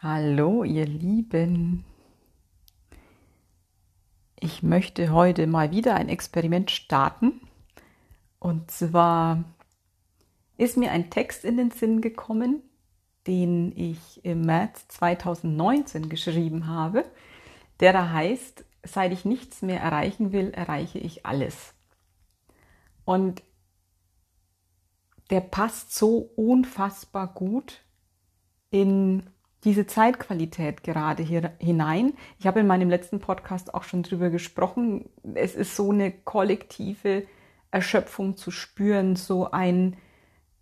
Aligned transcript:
Hallo, 0.00 0.62
ihr 0.62 0.86
Lieben. 0.86 1.84
Ich 4.38 4.62
möchte 4.62 5.10
heute 5.10 5.48
mal 5.48 5.72
wieder 5.72 5.96
ein 5.96 6.08
Experiment 6.08 6.70
starten. 6.70 7.40
Und 8.38 8.70
zwar 8.70 9.42
ist 10.56 10.76
mir 10.76 10.92
ein 10.92 11.10
Text 11.10 11.44
in 11.44 11.56
den 11.56 11.72
Sinn 11.72 12.00
gekommen, 12.00 12.62
den 13.26 13.76
ich 13.76 14.24
im 14.24 14.42
März 14.42 14.86
2019 14.86 16.08
geschrieben 16.08 16.68
habe, 16.68 17.04
der 17.80 17.92
da 17.92 18.12
heißt, 18.12 18.64
seit 18.84 19.12
ich 19.12 19.24
nichts 19.24 19.62
mehr 19.62 19.80
erreichen 19.80 20.30
will, 20.30 20.50
erreiche 20.50 21.00
ich 21.00 21.26
alles. 21.26 21.74
Und 23.04 23.42
der 25.30 25.40
passt 25.40 25.92
so 25.92 26.18
unfassbar 26.36 27.34
gut 27.34 27.80
in 28.70 29.28
diese 29.64 29.86
Zeitqualität 29.86 30.84
gerade 30.84 31.22
hier 31.22 31.52
hinein. 31.58 32.14
Ich 32.38 32.46
habe 32.46 32.60
in 32.60 32.66
meinem 32.66 32.90
letzten 32.90 33.18
Podcast 33.18 33.74
auch 33.74 33.82
schon 33.82 34.02
drüber 34.02 34.30
gesprochen. 34.30 35.08
Es 35.34 35.54
ist 35.54 35.74
so 35.74 35.90
eine 35.90 36.12
kollektive 36.12 37.26
Erschöpfung 37.70 38.36
zu 38.36 38.50
spüren, 38.50 39.16
so 39.16 39.50
ein 39.50 39.96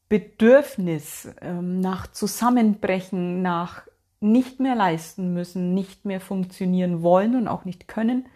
Bedürfnis 0.08 1.28
ähm, 1.40 1.80
nach 1.80 2.06
Zusammenbrechen, 2.06 3.42
nach 3.42 3.86
nicht 4.20 4.60
mehr 4.60 4.74
leisten 4.74 5.34
müssen, 5.34 5.74
nicht 5.74 6.04
mehr 6.04 6.20
funktionieren 6.20 7.02
wollen 7.02 7.36
und 7.36 7.48
auch 7.48 7.64
nicht 7.64 7.88
können. 7.88 8.26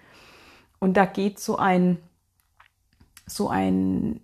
Und 0.79 0.97
da 0.97 1.07
geht 1.07 1.39
so 1.39 1.57
ein, 1.57 1.99
so 3.27 3.49
ein 3.49 4.21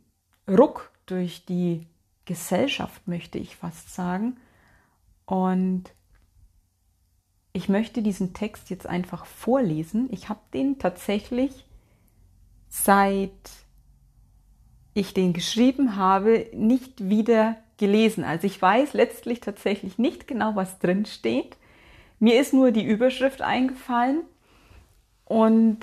Ruck 0.49 0.91
durch 1.07 1.45
die 1.47 1.87
Gesellschaft, 2.25 3.07
möchte 3.09 3.39
ich 3.39 3.57
fast 3.57 3.95
sagen. 3.95 4.37
Und 5.25 5.85
ich 7.57 7.71
möchte 7.71 8.03
diesen 8.03 8.35
Text 8.35 8.69
jetzt 8.69 8.87
einfach 8.87 9.25
vorlesen. 9.25 10.09
Ich 10.13 10.29
habe 10.29 10.41
den 10.53 10.79
tatsächlich 10.79 11.65
seit 12.69 13.31
ich 14.93 15.15
den 15.15 15.33
geschrieben 15.33 15.97
habe, 15.97 16.51
nicht 16.53 17.09
wieder 17.09 17.57
gelesen. 17.79 18.25
Also 18.25 18.47
ich 18.47 18.61
weiß 18.61 18.93
letztlich 18.93 19.41
tatsächlich 19.41 19.97
nicht 19.97 20.27
genau, 20.27 20.55
was 20.55 20.79
drin 20.79 21.07
steht. 21.07 21.57
Mir 22.19 22.41
ist 22.41 22.53
nur 22.53 22.73
die 22.73 22.85
Überschrift 22.85 23.41
eingefallen 23.41 24.23
und 25.25 25.79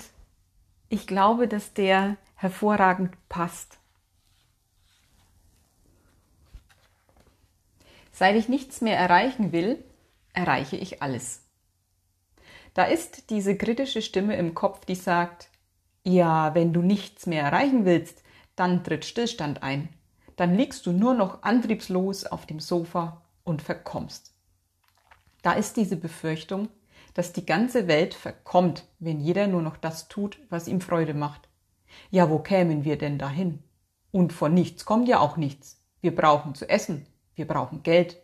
ich 0.88 1.08
glaube, 1.08 1.48
dass 1.48 1.74
der 1.74 2.16
hervorragend 2.36 3.16
passt. 3.28 3.78
Seit 8.12 8.36
ich 8.36 8.48
nichts 8.48 8.80
mehr 8.80 8.96
erreichen 8.96 9.50
will, 9.50 9.82
erreiche 10.34 10.76
ich 10.76 11.02
alles. 11.02 11.43
Da 12.74 12.84
ist 12.84 13.30
diese 13.30 13.56
kritische 13.56 14.02
Stimme 14.02 14.36
im 14.36 14.54
Kopf, 14.54 14.84
die 14.84 14.96
sagt, 14.96 15.48
ja, 16.02 16.54
wenn 16.54 16.72
du 16.72 16.82
nichts 16.82 17.26
mehr 17.26 17.44
erreichen 17.44 17.84
willst, 17.84 18.22
dann 18.56 18.84
tritt 18.84 19.04
Stillstand 19.04 19.62
ein. 19.62 19.88
Dann 20.36 20.56
liegst 20.56 20.84
du 20.86 20.92
nur 20.92 21.14
noch 21.14 21.42
antriebslos 21.42 22.26
auf 22.26 22.46
dem 22.46 22.60
Sofa 22.60 23.22
und 23.44 23.62
verkommst. 23.62 24.34
Da 25.42 25.52
ist 25.52 25.76
diese 25.76 25.96
Befürchtung, 25.96 26.68
dass 27.14 27.32
die 27.32 27.46
ganze 27.46 27.86
Welt 27.86 28.14
verkommt, 28.14 28.84
wenn 28.98 29.20
jeder 29.20 29.46
nur 29.46 29.62
noch 29.62 29.76
das 29.76 30.08
tut, 30.08 30.38
was 30.50 30.66
ihm 30.66 30.80
Freude 30.80 31.14
macht. 31.14 31.48
Ja, 32.10 32.28
wo 32.28 32.40
kämen 32.40 32.84
wir 32.84 32.98
denn 32.98 33.18
dahin? 33.18 33.62
Und 34.10 34.32
von 34.32 34.52
nichts 34.52 34.84
kommt 34.84 35.08
ja 35.08 35.20
auch 35.20 35.36
nichts. 35.36 35.80
Wir 36.00 36.14
brauchen 36.14 36.54
zu 36.54 36.68
essen, 36.68 37.06
wir 37.36 37.46
brauchen 37.46 37.84
Geld. 37.84 38.20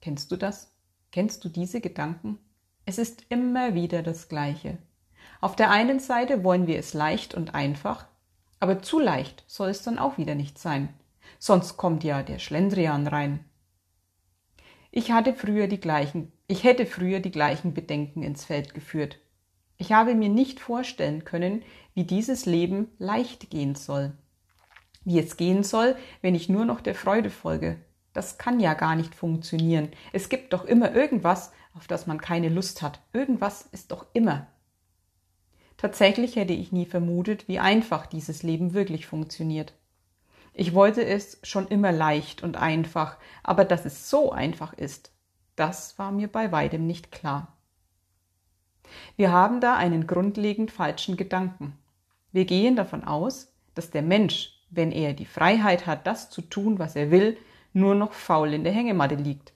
Kennst 0.00 0.30
du 0.30 0.36
das? 0.36 0.72
Kennst 1.10 1.44
du 1.44 1.48
diese 1.48 1.80
Gedanken? 1.80 2.38
Es 2.90 2.98
ist 2.98 3.24
immer 3.28 3.74
wieder 3.74 4.02
das 4.02 4.28
Gleiche. 4.28 4.76
Auf 5.40 5.54
der 5.54 5.70
einen 5.70 6.00
Seite 6.00 6.42
wollen 6.42 6.66
wir 6.66 6.76
es 6.76 6.92
leicht 6.92 7.34
und 7.34 7.54
einfach, 7.54 8.04
aber 8.58 8.82
zu 8.82 8.98
leicht 8.98 9.44
soll 9.46 9.68
es 9.68 9.82
dann 9.82 9.96
auch 9.96 10.18
wieder 10.18 10.34
nicht 10.34 10.58
sein. 10.58 10.88
Sonst 11.38 11.76
kommt 11.76 12.02
ja 12.02 12.24
der 12.24 12.40
Schlendrian 12.40 13.06
rein. 13.06 13.44
Ich 14.90 15.12
hatte 15.12 15.34
früher 15.34 15.68
die 15.68 15.78
gleichen, 15.78 16.32
ich 16.48 16.64
hätte 16.64 16.84
früher 16.84 17.20
die 17.20 17.30
gleichen 17.30 17.74
Bedenken 17.74 18.24
ins 18.24 18.44
Feld 18.44 18.74
geführt. 18.74 19.20
Ich 19.76 19.92
habe 19.92 20.16
mir 20.16 20.28
nicht 20.28 20.58
vorstellen 20.58 21.24
können, 21.24 21.62
wie 21.94 22.02
dieses 22.02 22.44
Leben 22.44 22.88
leicht 22.98 23.50
gehen 23.50 23.76
soll. 23.76 24.18
Wie 25.04 25.20
es 25.20 25.36
gehen 25.36 25.62
soll, 25.62 25.94
wenn 26.22 26.34
ich 26.34 26.48
nur 26.48 26.64
noch 26.64 26.80
der 26.80 26.96
Freude 26.96 27.30
folge. 27.30 27.76
Das 28.12 28.36
kann 28.36 28.58
ja 28.58 28.74
gar 28.74 28.96
nicht 28.96 29.14
funktionieren. 29.14 29.90
Es 30.12 30.28
gibt 30.28 30.52
doch 30.52 30.64
immer 30.64 30.92
irgendwas, 30.92 31.52
auf 31.74 31.86
das 31.86 32.06
man 32.06 32.20
keine 32.20 32.48
Lust 32.48 32.82
hat. 32.82 33.00
Irgendwas 33.12 33.62
ist 33.72 33.92
doch 33.92 34.06
immer. 34.12 34.46
Tatsächlich 35.76 36.36
hätte 36.36 36.52
ich 36.52 36.72
nie 36.72 36.84
vermutet, 36.84 37.48
wie 37.48 37.58
einfach 37.58 38.06
dieses 38.06 38.42
Leben 38.42 38.74
wirklich 38.74 39.06
funktioniert. 39.06 39.72
Ich 40.52 40.74
wollte 40.74 41.04
es 41.04 41.38
schon 41.42 41.68
immer 41.68 41.92
leicht 41.92 42.42
und 42.42 42.56
einfach, 42.56 43.16
aber 43.42 43.64
dass 43.64 43.86
es 43.86 44.10
so 44.10 44.32
einfach 44.32 44.72
ist, 44.74 45.12
das 45.56 45.98
war 45.98 46.10
mir 46.10 46.28
bei 46.28 46.52
weitem 46.52 46.86
nicht 46.86 47.12
klar. 47.12 47.56
Wir 49.16 49.32
haben 49.32 49.60
da 49.60 49.76
einen 49.76 50.06
grundlegend 50.06 50.70
falschen 50.70 51.16
Gedanken. 51.16 51.78
Wir 52.32 52.44
gehen 52.44 52.76
davon 52.76 53.04
aus, 53.04 53.52
dass 53.74 53.90
der 53.90 54.02
Mensch, 54.02 54.60
wenn 54.70 54.90
er 54.90 55.14
die 55.14 55.26
Freiheit 55.26 55.86
hat, 55.86 56.06
das 56.06 56.30
zu 56.30 56.42
tun, 56.42 56.78
was 56.78 56.96
er 56.96 57.10
will, 57.10 57.38
nur 57.72 57.94
noch 57.94 58.12
faul 58.12 58.52
in 58.52 58.64
der 58.64 58.72
Hängematte 58.72 59.14
liegt 59.14 59.52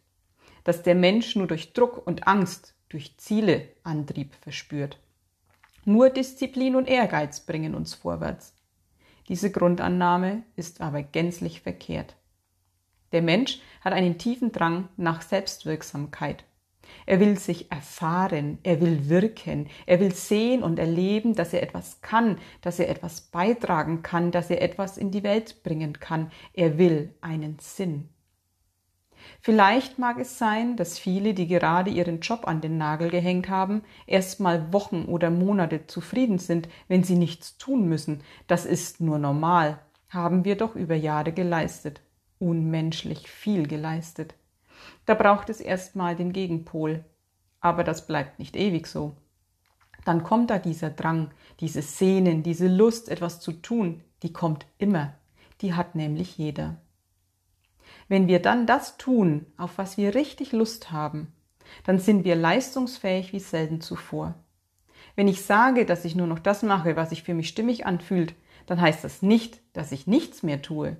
dass 0.64 0.82
der 0.82 0.94
Mensch 0.94 1.36
nur 1.36 1.46
durch 1.46 1.72
Druck 1.72 2.06
und 2.06 2.26
Angst, 2.26 2.74
durch 2.88 3.16
Ziele 3.18 3.68
Antrieb 3.82 4.34
verspürt. 4.40 4.98
Nur 5.84 6.10
Disziplin 6.10 6.76
und 6.76 6.88
Ehrgeiz 6.88 7.40
bringen 7.40 7.74
uns 7.74 7.94
vorwärts. 7.94 8.54
Diese 9.28 9.50
Grundannahme 9.50 10.42
ist 10.56 10.80
aber 10.80 11.02
gänzlich 11.02 11.60
verkehrt. 11.60 12.16
Der 13.12 13.22
Mensch 13.22 13.60
hat 13.82 13.92
einen 13.92 14.18
tiefen 14.18 14.52
Drang 14.52 14.88
nach 14.96 15.22
Selbstwirksamkeit. 15.22 16.44
Er 17.06 17.20
will 17.20 17.38
sich 17.38 17.70
erfahren, 17.70 18.58
er 18.62 18.80
will 18.80 19.08
wirken, 19.08 19.68
er 19.86 20.00
will 20.00 20.14
sehen 20.14 20.62
und 20.62 20.78
erleben, 20.78 21.34
dass 21.34 21.52
er 21.52 21.62
etwas 21.62 22.00
kann, 22.02 22.38
dass 22.60 22.78
er 22.78 22.88
etwas 22.88 23.22
beitragen 23.22 24.02
kann, 24.02 24.30
dass 24.30 24.50
er 24.50 24.62
etwas 24.62 24.98
in 24.98 25.10
die 25.10 25.22
Welt 25.22 25.62
bringen 25.62 25.98
kann. 25.98 26.30
Er 26.52 26.78
will 26.78 27.14
einen 27.20 27.58
Sinn. 27.58 28.10
Vielleicht 29.40 29.98
mag 29.98 30.18
es 30.18 30.38
sein, 30.38 30.76
dass 30.76 30.98
viele, 30.98 31.34
die 31.34 31.46
gerade 31.46 31.90
ihren 31.90 32.20
Job 32.20 32.46
an 32.46 32.60
den 32.60 32.78
Nagel 32.78 33.10
gehängt 33.10 33.48
haben, 33.48 33.82
erst 34.06 34.40
mal 34.40 34.72
Wochen 34.72 35.04
oder 35.04 35.30
Monate 35.30 35.86
zufrieden 35.86 36.38
sind, 36.38 36.68
wenn 36.88 37.04
sie 37.04 37.16
nichts 37.16 37.58
tun 37.58 37.88
müssen. 37.88 38.22
Das 38.46 38.64
ist 38.66 39.00
nur 39.00 39.18
normal, 39.18 39.78
haben 40.08 40.44
wir 40.44 40.56
doch 40.56 40.74
über 40.76 40.94
Jahre 40.94 41.32
geleistet. 41.32 42.00
Unmenschlich 42.38 43.30
viel 43.30 43.66
geleistet. 43.66 44.34
Da 45.06 45.14
braucht 45.14 45.50
es 45.50 45.60
erst 45.60 45.96
mal 45.96 46.16
den 46.16 46.32
Gegenpol. 46.32 47.04
Aber 47.60 47.84
das 47.84 48.06
bleibt 48.06 48.38
nicht 48.38 48.56
ewig 48.56 48.86
so. 48.86 49.16
Dann 50.04 50.22
kommt 50.22 50.50
da 50.50 50.58
dieser 50.58 50.90
Drang, 50.90 51.30
diese 51.60 51.82
Sehnen, 51.82 52.42
diese 52.42 52.68
Lust, 52.68 53.08
etwas 53.08 53.40
zu 53.40 53.52
tun, 53.52 54.02
die 54.22 54.32
kommt 54.32 54.66
immer. 54.78 55.14
Die 55.60 55.74
hat 55.74 55.94
nämlich 55.94 56.36
jeder. 56.36 56.76
Wenn 58.08 58.28
wir 58.28 58.40
dann 58.40 58.66
das 58.66 58.96
tun, 58.96 59.46
auf 59.56 59.78
was 59.78 59.96
wir 59.96 60.14
richtig 60.14 60.52
Lust 60.52 60.90
haben, 60.90 61.32
dann 61.84 61.98
sind 61.98 62.24
wir 62.24 62.36
leistungsfähig 62.36 63.32
wie 63.32 63.40
selten 63.40 63.80
zuvor. 63.80 64.34
Wenn 65.16 65.28
ich 65.28 65.42
sage, 65.42 65.86
dass 65.86 66.04
ich 66.04 66.16
nur 66.16 66.26
noch 66.26 66.38
das 66.38 66.62
mache, 66.62 66.96
was 66.96 67.10
sich 67.10 67.22
für 67.22 67.34
mich 67.34 67.48
stimmig 67.48 67.86
anfühlt, 67.86 68.34
dann 68.66 68.80
heißt 68.80 69.04
das 69.04 69.22
nicht, 69.22 69.60
dass 69.72 69.92
ich 69.92 70.06
nichts 70.06 70.42
mehr 70.42 70.62
tue. 70.62 70.96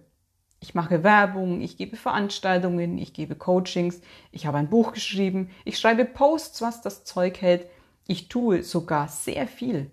Ich 0.60 0.75
mache 0.75 1.03
Werbung, 1.03 1.60
ich 1.60 1.77
gebe 1.77 1.97
Veranstaltungen, 1.97 2.97
ich 2.97 3.12
gebe 3.12 3.34
Coachings, 3.34 4.00
ich 4.31 4.47
habe 4.47 4.59
ein 4.59 4.71
Buch 4.71 4.93
geschrieben, 4.93 5.50
ich 5.65 5.78
schreibe 5.78 6.04
Posts, 6.04 6.63
was 6.63 6.80
das 6.80 7.04
Zeug 7.04 7.41
hält, 7.42 7.66
ich 8.07 8.28
tue 8.28 8.63
sogar 8.63 9.09
sehr 9.09 9.47
viel. 9.47 9.91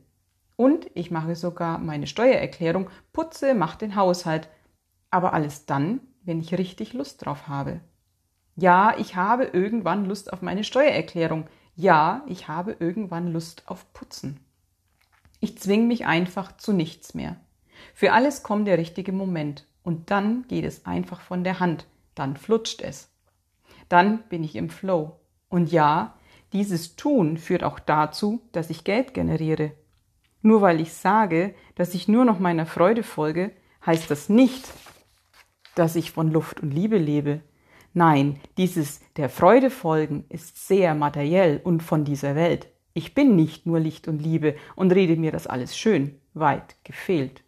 Und 0.55 0.87
ich 0.93 1.11
mache 1.11 1.35
sogar 1.35 1.79
meine 1.79 2.07
Steuererklärung, 2.07 2.89
putze, 3.13 3.53
mache 3.53 3.79
den 3.79 3.95
Haushalt. 3.95 4.47
Aber 5.09 5.33
alles 5.33 5.65
dann, 5.65 6.01
wenn 6.23 6.39
ich 6.39 6.57
richtig 6.57 6.94
Lust 6.94 7.25
drauf 7.25 7.47
habe. 7.47 7.81
Ja, 8.56 8.95
ich 8.97 9.15
habe 9.15 9.45
irgendwann 9.45 10.06
Lust 10.06 10.31
auf 10.33 10.41
meine 10.41 10.63
Steuererklärung. 10.63 11.47
Ja, 11.75 12.23
ich 12.27 12.47
habe 12.47 12.75
irgendwann 12.79 13.31
Lust 13.31 13.63
auf 13.68 13.91
Putzen. 13.94 14.39
Ich 15.39 15.57
zwing 15.57 15.88
mich 15.88 16.06
einfach 16.06 16.57
zu 16.57 16.73
nichts 16.73 17.13
mehr. 17.13 17.38
Für 17.94 18.13
alles 18.13 18.44
kommt 18.44 18.68
der 18.68 18.77
richtige 18.77 19.12
Moment 19.12 19.65
und 19.83 20.12
dann 20.12 20.45
geht 20.47 20.65
es 20.65 20.85
einfach 20.85 21.21
von 21.21 21.44
der 21.44 21.59
Hand, 21.59 21.88
dann 22.13 22.38
flutscht 22.38 22.81
es. 22.81 23.09
Dann 23.89 24.24
bin 24.29 24.44
ich 24.44 24.56
im 24.56 24.69
Flow. 24.69 25.19
Und 25.50 25.71
ja, 25.71 26.15
dieses 26.53 26.95
Tun 26.95 27.38
führt 27.38 27.63
auch 27.63 27.79
dazu, 27.79 28.41
dass 28.51 28.69
ich 28.69 28.83
Geld 28.83 29.13
generiere. 29.13 29.71
Nur 30.41 30.62
weil 30.62 30.79
ich 30.79 30.94
sage, 30.94 31.56
dass 31.75 31.94
ich 31.94 32.07
nur 32.07 32.25
noch 32.25 32.39
meiner 32.39 32.65
Freude 32.65 33.03
folge, 33.03 33.51
heißt 33.85 34.12
das 34.12 34.29
nicht, 34.29 34.67
dass 35.75 35.95
ich 35.95 36.12
von 36.12 36.31
Luft 36.31 36.62
und 36.62 36.71
Liebe 36.71 36.97
lebe. 36.97 37.41
Nein, 37.94 38.39
dieses 38.57 39.01
der 39.18 39.29
Freude 39.29 39.69
folgen 39.69 40.25
ist 40.29 40.68
sehr 40.68 40.95
materiell 40.95 41.59
und 41.63 41.83
von 41.83 42.06
dieser 42.06 42.35
Welt. 42.35 42.68
Ich 42.94 43.13
bin 43.13 43.35
nicht 43.35 43.65
nur 43.65 43.79
Licht 43.79 44.07
und 44.07 44.21
Liebe 44.21 44.56
und 44.75 44.91
rede 44.91 45.15
mir 45.15 45.31
das 45.31 45.47
alles 45.47 45.77
schön, 45.77 46.19
weit 46.33 46.75
gefehlt. 46.83 47.44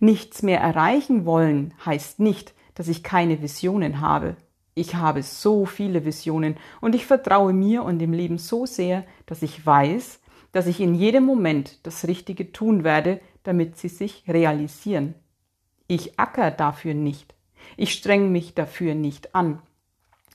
Nichts 0.00 0.42
mehr 0.42 0.60
erreichen 0.60 1.24
wollen 1.24 1.74
heißt 1.84 2.20
nicht, 2.20 2.54
dass 2.74 2.88
ich 2.88 3.02
keine 3.02 3.40
Visionen 3.42 4.00
habe. 4.00 4.36
Ich 4.74 4.96
habe 4.96 5.22
so 5.22 5.66
viele 5.66 6.04
Visionen 6.04 6.56
und 6.80 6.96
ich 6.96 7.06
vertraue 7.06 7.52
mir 7.52 7.84
und 7.84 8.00
dem 8.00 8.12
Leben 8.12 8.38
so 8.38 8.66
sehr, 8.66 9.04
dass 9.26 9.42
ich 9.42 9.64
weiß, 9.64 10.20
dass 10.50 10.66
ich 10.66 10.80
in 10.80 10.94
jedem 10.94 11.24
Moment 11.24 11.78
das 11.86 12.06
Richtige 12.06 12.52
tun 12.52 12.82
werde, 12.82 13.20
damit 13.44 13.76
sie 13.76 13.88
sich 13.88 14.24
realisieren. 14.26 15.14
Ich 15.86 16.18
acker 16.18 16.50
dafür 16.50 16.94
nicht. 16.94 17.34
Ich 17.76 17.92
streng 17.92 18.32
mich 18.32 18.54
dafür 18.54 18.94
nicht 18.94 19.34
an. 19.34 19.60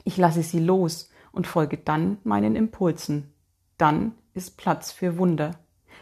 Ich 0.03 0.17
lasse 0.17 0.43
sie 0.43 0.59
los 0.59 1.11
und 1.31 1.47
folge 1.47 1.77
dann 1.77 2.17
meinen 2.23 2.55
Impulsen. 2.55 3.33
Dann 3.77 4.13
ist 4.33 4.57
Platz 4.57 4.91
für 4.91 5.17
Wunder. 5.17 5.59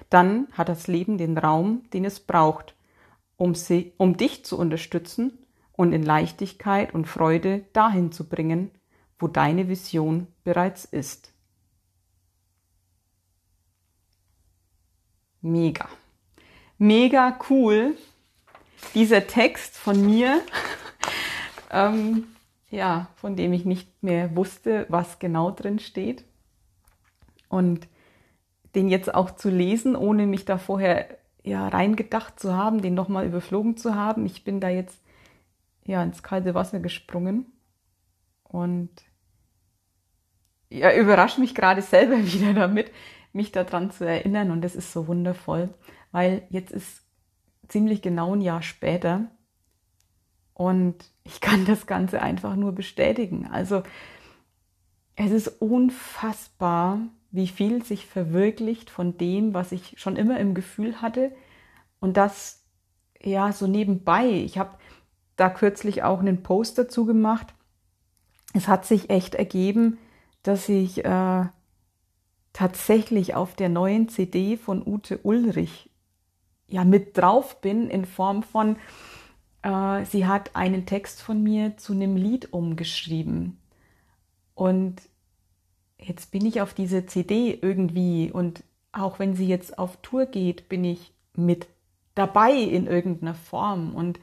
Dann 0.10 0.48
hat 0.54 0.70
das 0.70 0.88
Leben 0.88 1.18
den 1.18 1.38
Raum, 1.38 1.84
den 1.94 2.06
es 2.06 2.20
braucht, 2.20 2.76
um, 3.36 3.56
sie, 3.56 3.94
um 3.98 4.18
dich 4.18 4.46
zu 4.46 4.58
unterstützen 4.58 5.38
und 5.74 5.94
in 5.94 6.04
Leichtigkeit 6.04 6.94
und 6.94 7.08
Freude 7.08 7.66
dahin 7.74 8.12
zu 8.12 8.28
bringen, 8.28 8.72
wo 9.20 9.28
deine 9.28 9.68
Vision 9.68 10.28
bereits 10.44 10.86
ist. 10.86 11.34
Mega. 15.42 15.88
Mega 16.78 17.40
cool. 17.50 17.96
Dieser 18.94 19.28
Text 19.28 19.78
von 19.78 20.06
mir, 20.06 20.42
ähm, 21.72 22.28
ja, 22.70 23.10
von 23.16 23.36
dem 23.36 23.54
ich 23.54 23.66
nicht 23.66 24.04
mehr 24.04 24.36
wusste, 24.36 24.86
was 24.90 25.20
genau 25.20 25.52
drin 25.52 25.80
steht. 25.80 26.26
Und 27.50 27.88
den 28.76 28.90
jetzt 28.90 29.14
auch 29.14 29.32
zu 29.32 29.50
lesen, 29.50 29.96
ohne 29.96 30.28
mich 30.28 30.46
da 30.46 30.58
vorher 30.58 31.18
ja 31.44 31.68
reingedacht 31.68 32.40
zu 32.40 32.56
haben, 32.56 32.82
den 32.82 32.94
nochmal 32.94 33.26
überflogen 33.26 33.78
zu 33.78 33.96
haben. 33.96 34.26
Ich 34.26 34.44
bin 34.44 34.60
da 34.60 34.70
jetzt 34.70 35.02
ja, 35.86 36.04
ins 36.04 36.22
kalte 36.22 36.54
Wasser 36.54 36.80
gesprungen 36.80 37.46
und 38.44 38.90
ja, 40.70 40.94
überrascht 40.94 41.38
mich 41.38 41.56
gerade 41.56 41.82
selber 41.82 42.18
wieder 42.34 42.54
damit, 42.54 42.92
mich 43.34 43.52
daran 43.52 43.92
zu 43.92 44.06
erinnern 44.06 44.52
und 44.52 44.62
das 44.62 44.76
ist 44.76 44.92
so 44.92 45.08
wundervoll, 45.08 45.70
weil 46.12 46.44
jetzt 46.50 46.72
ist 46.72 47.07
ziemlich 47.68 48.02
genau 48.02 48.34
ein 48.36 48.42
Jahr 48.42 48.62
später 48.62 49.30
und 50.54 50.96
ich 51.24 51.42
kann 51.42 51.66
das 51.66 51.86
Ganze 51.86 52.22
einfach 52.22 52.56
nur 52.56 52.72
bestätigen. 52.72 53.48
Also 53.52 53.84
es 55.16 55.32
ist 55.32 55.62
unfassbar, 55.62 57.00
wie 57.32 57.48
viel 57.48 57.84
sich 57.84 58.06
verwirklicht 58.06 58.90
von 58.90 59.18
dem, 59.18 59.54
was 59.54 59.72
ich 59.72 60.00
schon 60.00 60.16
immer 60.16 60.40
im 60.40 60.54
Gefühl 60.54 61.02
hatte 61.02 61.32
und 62.00 62.18
das 62.18 62.64
ja 63.22 63.52
so 63.52 63.68
nebenbei. 63.68 64.30
Ich 64.30 64.58
habe 64.58 64.78
da 65.36 65.50
kürzlich 65.50 66.04
auch 66.04 66.20
einen 66.20 66.44
Post 66.44 66.78
dazu 66.78 67.06
gemacht. 67.06 67.54
Es 68.54 68.68
hat 68.68 68.86
sich 68.86 69.10
echt 69.10 69.36
ergeben, 69.36 69.98
dass 70.44 70.70
ich 70.70 71.04
äh, 71.06 71.46
tatsächlich 72.54 73.36
auf 73.36 73.54
der 73.54 73.70
neuen 73.70 74.10
CD 74.10 74.58
von 74.58 74.86
Ute 74.86 75.20
Ulrich 75.20 75.87
ja 76.68 76.84
mit 76.84 77.18
drauf 77.18 77.62
bin 77.62 77.90
in 77.90 78.06
Form 78.06 78.44
von, 78.44 78.78
äh, 79.62 80.06
sie 80.06 80.26
hat 80.26 80.56
einen 80.56 80.86
Text 80.86 81.22
von 81.22 81.42
mir 81.42 81.78
zu 81.78 81.94
einem 81.94 82.16
Lied 82.16 82.54
umgeschrieben. 82.54 83.58
Und 84.56 85.02
jetzt 86.00 86.32
bin 86.32 86.46
ich 86.46 86.62
auf 86.62 86.74
diese 86.74 87.06
CD 87.06 87.58
irgendwie 87.62 88.32
und 88.32 88.64
auch 88.92 89.20
wenn 89.20 89.36
sie 89.36 89.48
jetzt 89.48 89.78
auf 89.78 89.98
Tour 89.98 90.26
geht, 90.26 90.70
bin 90.70 90.84
ich 90.84 91.14
mit 91.36 91.68
dabei 92.16 92.54
in 92.54 92.88
irgendeiner 92.88 93.36
Form. 93.36 93.94
Und 93.94 94.20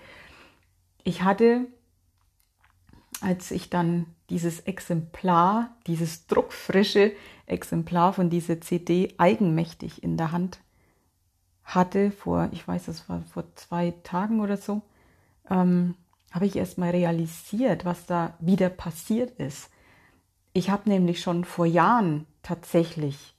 ich 1.05 1.23
hatte, 1.23 1.67
als 3.21 3.51
ich 3.51 3.71
dann 3.71 4.07
dieses 4.31 4.61
Exemplar, 4.61 5.77
dieses 5.87 6.27
druckfrische 6.27 7.13
Exemplar 7.47 8.13
von 8.13 8.31
dieser 8.31 8.61
CD 8.61 9.15
eigenmächtig 9.19 10.03
in 10.03 10.17
der 10.17 10.33
Hand 10.33 10.59
hatte, 11.65 12.11
vor, 12.11 12.49
ich 12.53 12.67
weiß, 12.67 12.87
das 12.87 13.09
war 13.09 13.23
vor 13.23 13.45
zwei 13.57 13.93
Tagen 14.03 14.41
oder 14.41 14.57
so, 14.57 14.83
ähm, 15.51 15.95
habe 16.31 16.47
ich 16.47 16.57
erst 16.57 16.79
mal 16.79 16.91
realisiert, 16.91 17.85
was 17.85 18.07
da 18.07 18.35
wieder 18.41 18.69
passiert 18.69 19.39
ist. 19.39 19.71
Ich 20.53 20.71
habe 20.71 20.89
nämlich 20.89 21.21
schon 21.21 21.45
vor 21.45 21.67
Jahren 21.67 22.27
tatsächlich 22.43 23.35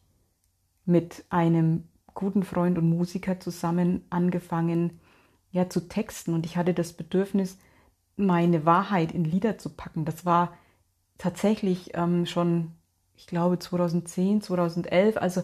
mit 0.85 1.25
einem 1.29 1.87
guten 2.13 2.43
Freund 2.43 2.77
und 2.77 2.89
Musiker 2.89 3.39
zusammen 3.39 4.05
angefangen, 4.09 4.99
ja 5.51 5.69
zu 5.69 5.87
texten 5.87 6.33
und 6.33 6.45
ich 6.45 6.57
hatte 6.57 6.73
das 6.73 6.93
Bedürfnis, 6.93 7.57
meine 8.17 8.65
Wahrheit 8.65 9.11
in 9.11 9.25
Lieder 9.25 9.57
zu 9.57 9.69
packen. 9.69 10.05
Das 10.05 10.25
war 10.25 10.53
tatsächlich 11.17 11.91
ähm, 11.93 12.25
schon, 12.25 12.71
ich 13.15 13.27
glaube, 13.27 13.59
2010, 13.59 14.41
2011, 14.41 15.17
also 15.17 15.43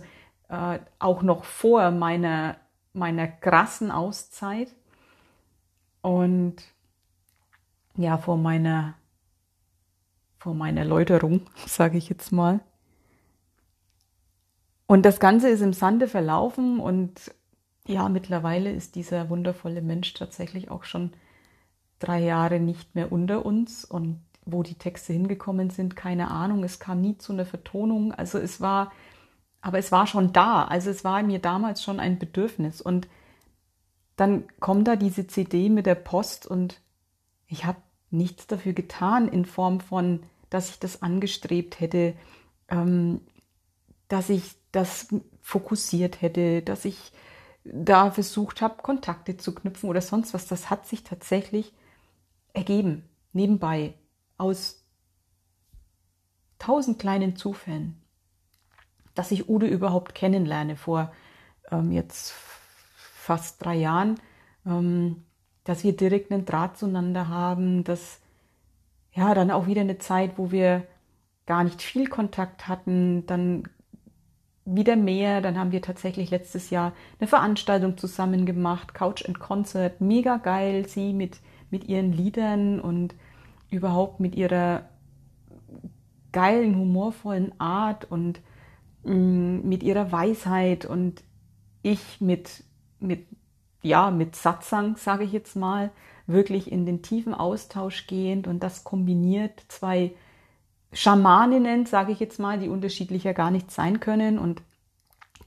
äh, 0.49 0.79
auch 0.99 1.21
noch 1.21 1.43
vor 1.43 1.91
meiner, 1.91 2.57
meiner 2.93 3.27
krassen 3.27 3.91
Auszeit 3.91 4.69
und 6.01 6.55
ja, 7.95 8.17
vor 8.17 8.37
meiner, 8.37 8.95
vor 10.37 10.53
meiner 10.53 10.85
Läuterung, 10.85 11.41
sage 11.67 11.97
ich 11.97 12.09
jetzt 12.09 12.31
mal. 12.31 12.59
Und 14.87 15.03
das 15.05 15.19
Ganze 15.19 15.49
ist 15.49 15.61
im 15.61 15.73
Sande 15.73 16.07
verlaufen 16.07 16.79
und 16.79 17.31
ja, 17.87 18.09
mittlerweile 18.09 18.71
ist 18.71 18.95
dieser 18.95 19.29
wundervolle 19.29 19.81
Mensch 19.81 20.13
tatsächlich 20.13 20.69
auch 20.69 20.83
schon 20.83 21.13
drei 21.99 22.19
Jahre 22.19 22.59
nicht 22.59 22.95
mehr 22.95 23.11
unter 23.11 23.45
uns 23.45 23.85
und 23.85 24.19
wo 24.45 24.63
die 24.63 24.75
Texte 24.75 25.13
hingekommen 25.13 25.69
sind, 25.69 25.95
keine 25.95 26.29
Ahnung. 26.29 26.63
Es 26.63 26.79
kam 26.79 27.01
nie 27.01 27.17
zu 27.17 27.31
einer 27.31 27.45
Vertonung. 27.45 28.11
Also 28.11 28.37
es 28.37 28.59
war, 28.59 28.91
aber 29.61 29.77
es 29.77 29.91
war 29.91 30.07
schon 30.07 30.33
da. 30.33 30.65
Also 30.65 30.89
es 30.89 31.03
war 31.03 31.21
mir 31.23 31.39
damals 31.39 31.83
schon 31.83 31.99
ein 31.99 32.19
Bedürfnis. 32.19 32.81
Und 32.81 33.07
dann 34.15 34.43
kommt 34.59 34.87
da 34.87 34.95
diese 34.95 35.27
CD 35.27 35.69
mit 35.69 35.85
der 35.85 35.95
Post 35.95 36.45
und 36.45 36.81
ich 37.47 37.65
habe 37.65 37.81
nichts 38.09 38.47
dafür 38.47 38.73
getan 38.73 39.27
in 39.27 39.45
Form 39.45 39.79
von, 39.79 40.23
dass 40.49 40.69
ich 40.69 40.79
das 40.79 41.01
angestrebt 41.01 41.79
hätte, 41.79 42.15
ähm, 42.67 43.21
dass 44.07 44.29
ich 44.29 44.55
das 44.71 45.07
fokussiert 45.41 46.21
hätte, 46.21 46.61
dass 46.61 46.85
ich 46.85 47.11
da 47.63 48.11
versucht 48.11 48.61
habe, 48.61 48.81
Kontakte 48.81 49.37
zu 49.37 49.53
knüpfen 49.53 49.89
oder 49.89 50.01
sonst 50.01 50.33
was. 50.33 50.47
Das 50.47 50.69
hat 50.69 50.87
sich 50.87 51.03
tatsächlich 51.03 51.73
ergeben, 52.53 53.07
nebenbei, 53.33 53.93
aus 54.37 54.83
tausend 56.59 56.99
kleinen 56.99 57.35
Zufällen, 57.35 58.00
dass 59.15 59.31
ich 59.31 59.49
Ude 59.49 59.67
überhaupt 59.67 60.15
kennenlerne 60.15 60.75
vor 60.75 61.11
ähm, 61.71 61.91
jetzt 61.91 62.31
fast 62.31 63.63
drei 63.63 63.75
Jahren, 63.75 64.15
ähm, 64.65 65.23
dass 65.63 65.83
wir 65.83 65.95
direkt 65.95 66.31
einen 66.31 66.45
Draht 66.45 66.77
zueinander 66.77 67.27
haben, 67.27 67.83
dass 67.83 68.19
ja 69.13 69.33
dann 69.33 69.51
auch 69.51 69.67
wieder 69.67 69.81
eine 69.81 69.97
Zeit, 69.97 70.37
wo 70.37 70.51
wir 70.51 70.83
gar 71.45 71.63
nicht 71.63 71.81
viel 71.81 72.07
Kontakt 72.07 72.67
hatten, 72.67 73.25
dann 73.25 73.63
wieder 74.65 74.95
mehr. 74.95 75.41
Dann 75.41 75.57
haben 75.57 75.71
wir 75.71 75.81
tatsächlich 75.81 76.29
letztes 76.29 76.69
Jahr 76.69 76.93
eine 77.19 77.27
Veranstaltung 77.27 77.97
zusammen 77.97 78.45
gemacht, 78.45 78.93
Couch 78.93 79.25
and 79.25 79.39
Concert, 79.39 80.01
mega 80.01 80.37
geil. 80.37 80.87
Sie 80.87 81.13
mit, 81.13 81.39
mit 81.69 81.85
ihren 81.85 82.13
Liedern 82.13 82.79
und 82.79 83.15
überhaupt 83.69 84.19
mit 84.19 84.35
ihrer 84.35 84.89
geilen, 86.31 86.75
humorvollen 86.77 87.59
Art 87.59 88.09
und 88.09 88.39
mit 89.03 89.83
ihrer 89.83 90.11
Weisheit 90.11 90.85
und 90.85 91.23
ich 91.81 92.21
mit, 92.21 92.63
mit, 92.99 93.25
ja, 93.81 94.11
mit 94.11 94.35
Satsang, 94.35 94.95
sage 94.97 95.23
ich 95.23 95.31
jetzt 95.31 95.55
mal, 95.55 95.91
wirklich 96.27 96.71
in 96.71 96.85
den 96.85 97.01
tiefen 97.01 97.33
Austausch 97.33 98.07
gehend 98.07 98.47
und 98.47 98.61
das 98.61 98.83
kombiniert 98.83 99.63
zwei 99.67 100.11
Schamaninnen, 100.93 101.85
sage 101.85 102.11
ich 102.11 102.19
jetzt 102.19 102.39
mal, 102.39 102.59
die 102.59 102.69
unterschiedlicher 102.69 103.33
gar 103.33 103.49
nicht 103.49 103.71
sein 103.71 103.99
können 103.99 104.37
und 104.37 104.61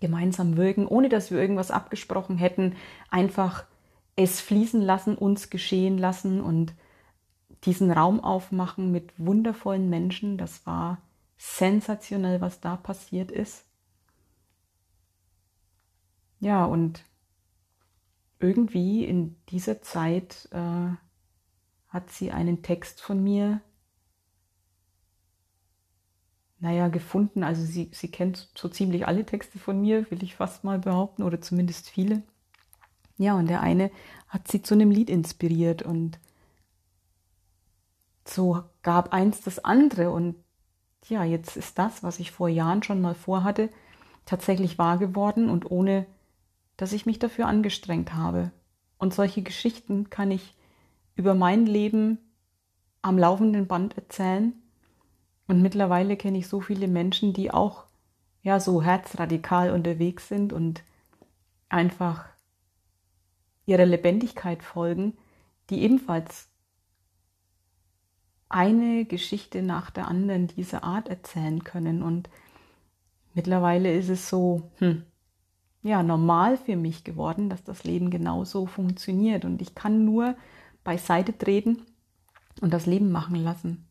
gemeinsam 0.00 0.56
wirken, 0.56 0.86
ohne 0.86 1.08
dass 1.08 1.30
wir 1.30 1.38
irgendwas 1.38 1.70
abgesprochen 1.70 2.36
hätten, 2.36 2.74
einfach 3.10 3.64
es 4.16 4.40
fließen 4.40 4.82
lassen, 4.82 5.16
uns 5.16 5.50
geschehen 5.50 5.98
lassen 5.98 6.40
und 6.40 6.74
diesen 7.64 7.90
Raum 7.90 8.20
aufmachen 8.20 8.90
mit 8.92 9.12
wundervollen 9.16 9.88
Menschen. 9.88 10.38
Das 10.38 10.66
war 10.66 10.98
sensationell, 11.44 12.40
was 12.40 12.60
da 12.60 12.76
passiert 12.76 13.30
ist. 13.30 13.64
Ja, 16.40 16.64
und 16.64 17.04
irgendwie 18.38 19.04
in 19.04 19.36
dieser 19.48 19.82
Zeit 19.82 20.48
äh, 20.52 20.90
hat 21.88 22.10
sie 22.10 22.32
einen 22.32 22.62
Text 22.62 23.00
von 23.00 23.22
mir 23.22 23.60
naja, 26.60 26.88
gefunden. 26.88 27.42
Also 27.42 27.62
sie, 27.62 27.90
sie 27.92 28.10
kennt 28.10 28.48
so 28.54 28.68
ziemlich 28.68 29.06
alle 29.06 29.26
Texte 29.26 29.58
von 29.58 29.80
mir, 29.80 30.10
will 30.10 30.22
ich 30.22 30.34
fast 30.34 30.64
mal 30.64 30.78
behaupten, 30.78 31.22
oder 31.22 31.40
zumindest 31.40 31.90
viele. 31.90 32.22
Ja, 33.18 33.34
und 33.34 33.48
der 33.48 33.60
eine 33.60 33.90
hat 34.28 34.48
sie 34.48 34.62
zu 34.62 34.74
einem 34.74 34.90
Lied 34.90 35.10
inspiriert 35.10 35.82
und 35.82 36.18
so 38.26 38.64
gab 38.82 39.12
eins 39.12 39.42
das 39.42 39.62
andere 39.62 40.10
und 40.10 40.36
ja, 41.08 41.24
jetzt 41.24 41.56
ist 41.56 41.78
das, 41.78 42.02
was 42.02 42.18
ich 42.18 42.30
vor 42.30 42.48
Jahren 42.48 42.82
schon 42.82 43.00
mal 43.00 43.14
vorhatte, 43.14 43.70
tatsächlich 44.24 44.78
wahr 44.78 44.98
geworden 44.98 45.50
und 45.50 45.70
ohne, 45.70 46.06
dass 46.76 46.92
ich 46.92 47.06
mich 47.06 47.18
dafür 47.18 47.46
angestrengt 47.46 48.14
habe. 48.14 48.50
Und 48.98 49.14
solche 49.14 49.42
Geschichten 49.42 50.10
kann 50.10 50.30
ich 50.30 50.54
über 51.14 51.34
mein 51.34 51.66
Leben 51.66 52.18
am 53.02 53.18
laufenden 53.18 53.66
Band 53.66 53.96
erzählen. 53.96 54.54
Und 55.46 55.60
mittlerweile 55.60 56.16
kenne 56.16 56.38
ich 56.38 56.48
so 56.48 56.60
viele 56.60 56.88
Menschen, 56.88 57.32
die 57.32 57.50
auch 57.50 57.84
ja 58.42 58.60
so 58.60 58.82
herzradikal 58.82 59.70
unterwegs 59.70 60.28
sind 60.28 60.52
und 60.52 60.82
einfach 61.68 62.24
ihrer 63.66 63.86
Lebendigkeit 63.86 64.62
folgen, 64.62 65.16
die 65.70 65.82
ebenfalls 65.82 66.48
eine 68.48 69.04
Geschichte 69.04 69.62
nach 69.62 69.90
der 69.90 70.08
anderen 70.08 70.46
dieser 70.48 70.84
Art 70.84 71.08
erzählen 71.08 71.64
können. 71.64 72.02
Und 72.02 72.28
mittlerweile 73.34 73.92
ist 73.94 74.08
es 74.08 74.28
so, 74.28 74.70
hm, 74.78 75.02
ja, 75.82 76.02
normal 76.02 76.56
für 76.56 76.76
mich 76.76 77.04
geworden, 77.04 77.50
dass 77.50 77.62
das 77.62 77.84
Leben 77.84 78.10
genauso 78.10 78.66
funktioniert. 78.66 79.44
Und 79.44 79.60
ich 79.60 79.74
kann 79.74 80.04
nur 80.04 80.34
beiseite 80.82 81.36
treten 81.36 81.82
und 82.60 82.72
das 82.72 82.86
Leben 82.86 83.12
machen 83.12 83.36
lassen. 83.36 83.86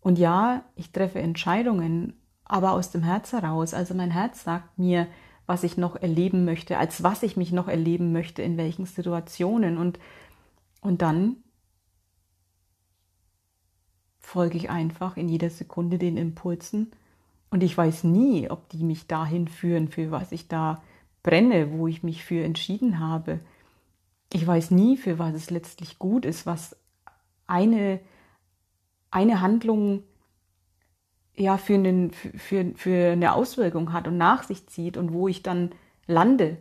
Und 0.00 0.18
ja, 0.18 0.64
ich 0.76 0.92
treffe 0.92 1.18
Entscheidungen, 1.18 2.14
aber 2.44 2.72
aus 2.72 2.90
dem 2.90 3.02
Herz 3.02 3.32
heraus. 3.32 3.74
Also 3.74 3.94
mein 3.94 4.10
Herz 4.10 4.44
sagt 4.44 4.78
mir, 4.78 5.06
was 5.46 5.64
ich 5.64 5.76
noch 5.78 5.96
erleben 5.96 6.44
möchte, 6.44 6.78
als 6.78 7.02
was 7.02 7.22
ich 7.22 7.36
mich 7.36 7.52
noch 7.52 7.68
erleben 7.68 8.12
möchte, 8.12 8.42
in 8.42 8.56
welchen 8.56 8.84
Situationen. 8.84 9.78
Und, 9.78 9.98
und 10.82 11.00
dann 11.00 11.36
folge 14.18 14.56
ich 14.56 14.70
einfach 14.70 15.16
in 15.16 15.28
jeder 15.28 15.50
Sekunde 15.50 15.98
den 15.98 16.16
Impulsen. 16.16 16.90
Und 17.50 17.62
ich 17.62 17.76
weiß 17.76 18.04
nie, 18.04 18.50
ob 18.50 18.68
die 18.68 18.84
mich 18.84 19.06
dahin 19.06 19.48
führen, 19.48 19.88
für 19.88 20.10
was 20.10 20.32
ich 20.32 20.48
da 20.48 20.82
brenne, 21.22 21.72
wo 21.72 21.86
ich 21.86 22.02
mich 22.02 22.24
für 22.24 22.44
entschieden 22.44 22.98
habe. 22.98 23.40
Ich 24.32 24.46
weiß 24.46 24.70
nie, 24.70 24.96
für 24.96 25.18
was 25.18 25.34
es 25.34 25.50
letztlich 25.50 25.98
gut 25.98 26.26
ist, 26.26 26.44
was 26.44 26.76
eine, 27.46 28.00
eine 29.10 29.40
Handlung 29.40 30.02
ja 31.34 31.56
für, 31.56 31.74
einen, 31.74 32.10
für, 32.10 32.72
für 32.74 33.12
eine 33.12 33.32
Auswirkung 33.32 33.92
hat 33.92 34.08
und 34.08 34.18
nach 34.18 34.42
sich 34.42 34.66
zieht 34.66 34.96
und 34.96 35.12
wo 35.12 35.28
ich 35.28 35.42
dann 35.42 35.70
lande. 36.06 36.58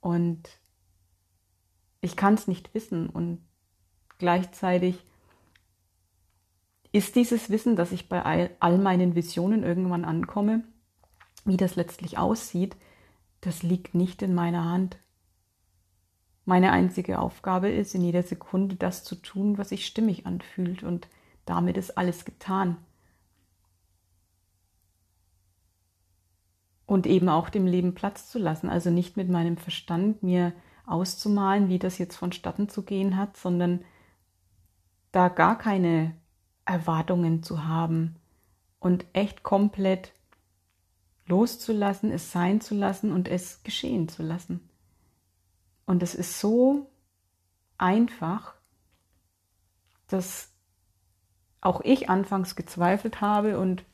Und 0.00 0.48
ich 2.00 2.16
kann 2.16 2.34
es 2.34 2.48
nicht 2.48 2.72
wissen 2.74 3.10
und 3.10 3.40
gleichzeitig 4.20 5.04
ist 6.92 7.16
dieses 7.16 7.50
Wissen, 7.50 7.74
dass 7.74 7.90
ich 7.90 8.08
bei 8.08 8.22
all, 8.60 8.78
meinen 8.78 9.16
Visionen 9.16 9.64
irgendwann 9.64 10.04
ankomme, 10.04 10.62
wie 11.44 11.56
das 11.56 11.74
letztlich 11.74 12.18
aussieht, 12.18 12.76
das 13.40 13.62
liegt 13.62 13.94
nicht 13.94 14.22
in 14.22 14.34
meiner 14.34 14.64
Hand. 14.64 14.98
Meine 16.44 16.72
einzige 16.72 17.18
Aufgabe 17.18 17.70
ist, 17.70 17.94
in 17.94 18.02
jeder 18.02 18.22
Sekunde 18.22 18.76
das 18.76 19.04
zu 19.04 19.14
tun, 19.14 19.56
was 19.56 19.70
sich 19.70 19.86
stimmig 19.86 20.26
anfühlt 20.26 20.82
und 20.82 21.08
damit 21.46 21.76
ist 21.76 21.96
alles 21.96 22.24
getan. 22.24 22.76
Und 26.86 27.06
eben 27.06 27.28
auch 27.28 27.50
dem 27.50 27.66
Leben 27.66 27.94
Platz 27.94 28.28
zu 28.28 28.38
lassen, 28.40 28.68
also 28.68 28.90
nicht 28.90 29.16
mit 29.16 29.28
meinem 29.28 29.56
Verstand 29.56 30.24
mir 30.24 30.52
auszumalen, 30.86 31.68
wie 31.68 31.78
das 31.78 31.98
jetzt 31.98 32.16
vonstatten 32.16 32.68
zu 32.68 32.82
gehen 32.82 33.16
hat, 33.16 33.36
sondern 33.36 33.84
da 35.12 35.28
gar 35.28 35.58
keine 35.58 36.14
Erwartungen 36.64 37.42
zu 37.42 37.64
haben 37.64 38.16
und 38.78 39.04
echt 39.12 39.42
komplett 39.42 40.12
loszulassen, 41.26 42.10
es 42.10 42.32
sein 42.32 42.60
zu 42.60 42.74
lassen 42.74 43.12
und 43.12 43.28
es 43.28 43.62
geschehen 43.62 44.08
zu 44.08 44.22
lassen. 44.22 44.68
Und 45.86 46.02
es 46.02 46.14
ist 46.14 46.38
so 46.38 46.90
einfach, 47.78 48.54
dass 50.08 50.52
auch 51.60 51.80
ich 51.82 52.08
anfangs 52.08 52.56
gezweifelt 52.56 53.20
habe 53.20 53.58
und 53.58 53.84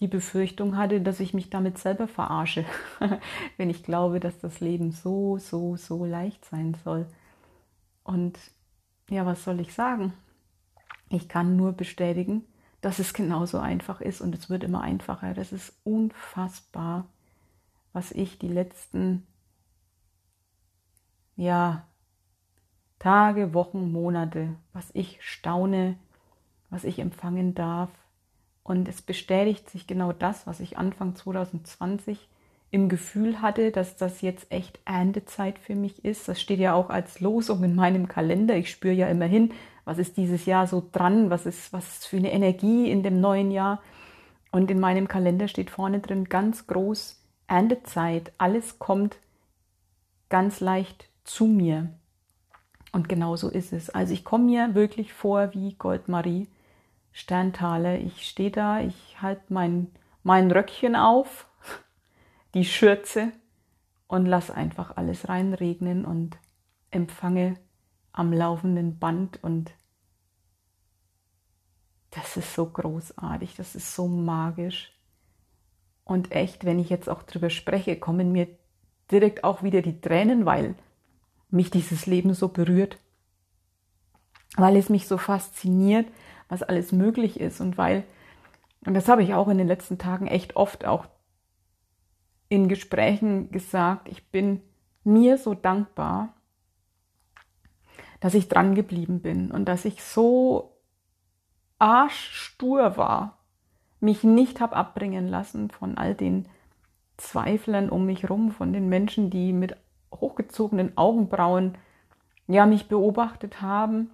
die 0.00 0.08
Befürchtung 0.08 0.76
hatte, 0.76 1.00
dass 1.00 1.20
ich 1.20 1.34
mich 1.34 1.50
damit 1.50 1.78
selber 1.78 2.08
verarsche, 2.08 2.64
wenn 3.56 3.68
ich 3.68 3.82
glaube, 3.82 4.18
dass 4.18 4.38
das 4.38 4.60
Leben 4.60 4.92
so, 4.92 5.38
so, 5.38 5.76
so 5.76 6.04
leicht 6.04 6.44
sein 6.44 6.76
soll. 6.84 7.06
Und 8.02 8.38
ja, 9.10 9.26
was 9.26 9.44
soll 9.44 9.60
ich 9.60 9.74
sagen? 9.74 10.12
Ich 11.10 11.28
kann 11.28 11.56
nur 11.56 11.72
bestätigen, 11.72 12.44
dass 12.80 12.98
es 12.98 13.12
genauso 13.12 13.58
einfach 13.58 14.00
ist 14.00 14.20
und 14.20 14.34
es 14.34 14.48
wird 14.48 14.64
immer 14.64 14.80
einfacher. 14.80 15.34
Das 15.34 15.52
ist 15.52 15.74
unfassbar, 15.84 17.06
was 17.92 18.12
ich 18.12 18.38
die 18.38 18.48
letzten 18.48 19.26
ja, 21.36 21.86
Tage, 22.98 23.54
Wochen, 23.54 23.90
Monate, 23.90 24.54
was 24.72 24.90
ich 24.92 25.18
staune, 25.20 25.96
was 26.70 26.84
ich 26.84 27.00
empfangen 27.00 27.54
darf. 27.54 27.90
Und 28.62 28.88
es 28.88 29.02
bestätigt 29.02 29.68
sich 29.68 29.86
genau 29.86 30.12
das, 30.12 30.46
was 30.46 30.60
ich 30.60 30.78
Anfang 30.78 31.16
2020 31.16 32.28
im 32.70 32.88
Gefühl 32.88 33.42
hatte, 33.42 33.72
dass 33.72 33.96
das 33.96 34.20
jetzt 34.20 34.52
echt 34.52 34.78
Erntezeit 34.84 35.58
für 35.58 35.74
mich 35.74 36.04
ist. 36.04 36.28
Das 36.28 36.40
steht 36.40 36.60
ja 36.60 36.74
auch 36.74 36.88
als 36.88 37.20
Losung 37.20 37.64
in 37.64 37.74
meinem 37.74 38.06
Kalender. 38.06 38.54
Ich 38.56 38.70
spüre 38.70 38.94
ja 38.94 39.08
immerhin, 39.08 39.52
was 39.84 39.98
ist 39.98 40.16
dieses 40.16 40.46
Jahr 40.46 40.66
so 40.66 40.86
dran, 40.92 41.30
was 41.30 41.46
ist, 41.46 41.72
was 41.72 41.88
ist 41.88 42.06
für 42.06 42.16
eine 42.16 42.32
Energie 42.32 42.90
in 42.90 43.02
dem 43.02 43.20
neuen 43.20 43.50
Jahr. 43.50 43.80
Und 44.52 44.70
in 44.70 44.80
meinem 44.80 45.08
Kalender 45.08 45.48
steht 45.48 45.70
vorne 45.70 46.00
drin 46.00 46.24
ganz 46.24 46.66
groß 46.66 47.20
Erntezeit. 47.46 48.32
Alles 48.38 48.78
kommt 48.78 49.16
ganz 50.28 50.60
leicht 50.60 51.08
zu 51.24 51.46
mir. 51.46 51.90
Und 52.92 53.08
genau 53.08 53.36
so 53.36 53.48
ist 53.48 53.72
es. 53.72 53.90
Also 53.90 54.12
ich 54.12 54.24
komme 54.24 54.44
mir 54.44 54.74
wirklich 54.74 55.12
vor 55.12 55.54
wie 55.54 55.74
Goldmarie 55.74 56.48
Sterntaler. 57.12 57.98
Ich 57.98 58.26
stehe 58.28 58.50
da, 58.50 58.80
ich 58.80 59.20
halte 59.20 59.42
mein, 59.48 59.88
mein 60.22 60.50
Röckchen 60.50 60.96
auf, 60.96 61.46
die 62.54 62.64
Schürze 62.64 63.32
und 64.08 64.26
lass 64.26 64.50
einfach 64.50 64.96
alles 64.96 65.28
reinregnen 65.28 66.04
und 66.04 66.36
empfange 66.90 67.56
am 68.12 68.32
laufenden 68.32 68.98
Band 68.98 69.42
und 69.42 69.72
das 72.10 72.36
ist 72.36 72.54
so 72.54 72.66
großartig, 72.66 73.54
das 73.56 73.74
ist 73.74 73.94
so 73.94 74.08
magisch. 74.08 74.92
Und 76.04 76.32
echt, 76.32 76.64
wenn 76.64 76.80
ich 76.80 76.88
jetzt 76.88 77.08
auch 77.08 77.22
drüber 77.22 77.50
spreche, 77.50 77.96
kommen 77.96 78.32
mir 78.32 78.48
direkt 79.10 79.44
auch 79.44 79.62
wieder 79.62 79.80
die 79.80 80.00
Tränen, 80.00 80.44
weil 80.44 80.74
mich 81.50 81.70
dieses 81.70 82.06
Leben 82.06 82.34
so 82.34 82.48
berührt, 82.48 82.98
weil 84.56 84.76
es 84.76 84.88
mich 84.88 85.06
so 85.06 85.18
fasziniert, 85.18 86.08
was 86.48 86.62
alles 86.62 86.90
möglich 86.90 87.38
ist 87.38 87.60
und 87.60 87.78
weil, 87.78 88.04
und 88.84 88.94
das 88.94 89.08
habe 89.08 89.22
ich 89.22 89.34
auch 89.34 89.48
in 89.48 89.58
den 89.58 89.68
letzten 89.68 89.98
Tagen 89.98 90.26
echt 90.26 90.56
oft 90.56 90.84
auch 90.84 91.06
in 92.48 92.68
Gesprächen 92.68 93.52
gesagt, 93.52 94.08
ich 94.08 94.30
bin 94.30 94.60
mir 95.04 95.38
so 95.38 95.54
dankbar, 95.54 96.34
dass 98.20 98.34
ich 98.34 98.48
dran 98.48 98.74
geblieben 98.74 99.20
bin 99.20 99.50
und 99.50 99.66
dass 99.66 99.84
ich 99.84 100.02
so 100.02 100.76
arschstur 101.78 102.96
war, 102.96 103.38
mich 104.00 104.24
nicht 104.24 104.60
habe 104.60 104.76
abbringen 104.76 105.26
lassen 105.26 105.70
von 105.70 105.98
all 105.98 106.14
den 106.14 106.46
Zweiflern 107.16 107.90
um 107.90 108.06
mich 108.06 108.30
rum, 108.30 108.50
von 108.50 108.72
den 108.72 108.88
Menschen, 108.88 109.30
die 109.30 109.52
mit 109.52 109.76
hochgezogenen 110.12 110.96
Augenbrauen 110.96 111.76
ja 112.46 112.66
mich 112.66 112.88
beobachtet 112.88 113.62
haben 113.62 114.10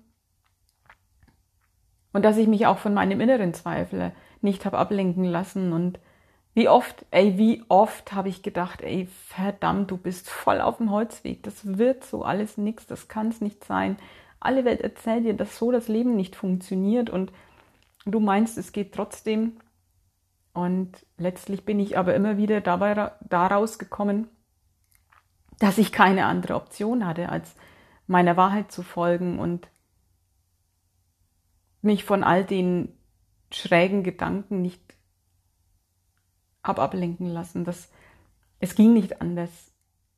und 2.17 2.25
dass 2.25 2.39
ich 2.39 2.49
mich 2.49 2.67
auch 2.67 2.79
von 2.79 2.95
meinem 2.95 3.21
inneren 3.21 3.53
Zweifel 3.53 4.11
nicht 4.41 4.65
habe 4.65 4.79
ablenken 4.79 5.25
lassen. 5.25 5.75
Und 5.75 6.01
wie 6.57 6.71
oft, 6.71 7.05
ey, 7.11 7.37
wie 7.37 7.63
oft 7.69 8.15
habe 8.15 8.31
ich 8.31 8.43
gedacht, 8.43 8.81
ey, 8.81 9.07
verdammt, 9.29 9.91
du 9.91 9.99
bist 9.99 10.31
voll 10.31 10.63
auf 10.63 10.79
dem 10.79 10.91
Holzweg. 10.91 11.43
Das 11.43 11.77
wird 11.77 12.03
so 12.03 12.23
alles 12.23 12.57
nichts, 12.57 12.87
das 12.87 13.09
kann 13.09 13.29
es 13.29 13.43
nicht 13.43 13.63
sein. 13.63 13.99
Alle 14.41 14.65
Welt 14.65 14.81
erzählt 14.81 15.27
dir, 15.27 15.35
dass 15.35 15.59
so 15.59 15.71
das 15.71 15.89
Leben 15.89 16.17
nicht 16.17 16.35
funktioniert 16.35 17.11
und 17.11 17.31
du 18.07 18.21
meinst, 18.21 18.57
es 18.57 18.73
geht 18.73 18.95
trotzdem. 18.95 19.59
Und 20.55 21.05
letztlich 21.19 21.67
bin 21.67 21.79
ich 21.79 21.99
aber 21.99 22.15
immer 22.15 22.39
wieder 22.39 22.63
dabei 22.63 23.13
daraus 23.21 23.79
gekommen, 23.79 24.27
dass 25.59 25.77
ich 25.77 25.93
keine 25.93 26.25
andere 26.25 26.55
Option 26.55 27.07
hatte, 27.07 27.29
als 27.29 27.55
meiner 28.07 28.39
Wahrheit 28.39 28.73
zu 28.73 28.83
folgen 28.83 29.39
und 29.41 29.69
mich 31.83 32.05
von 32.05 32.25
all 32.25 32.47
den 32.47 32.97
schrägen 33.53 34.03
Gedanken 34.03 34.63
nicht 34.63 34.86
hab 36.67 36.79
ablenken 36.79 37.29
lassen. 37.29 37.65
Das, 37.65 37.91
es 38.59 38.75
ging 38.75 38.93
nicht 38.93 39.21
anders. 39.21 39.73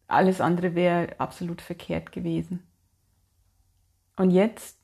Alles 0.07 0.41
andere 0.41 0.75
wäre 0.75 1.19
absolut 1.21 1.61
verkehrt 1.61 2.13
gewesen. 2.13 2.67
Und 4.17 4.31
jetzt, 4.31 4.79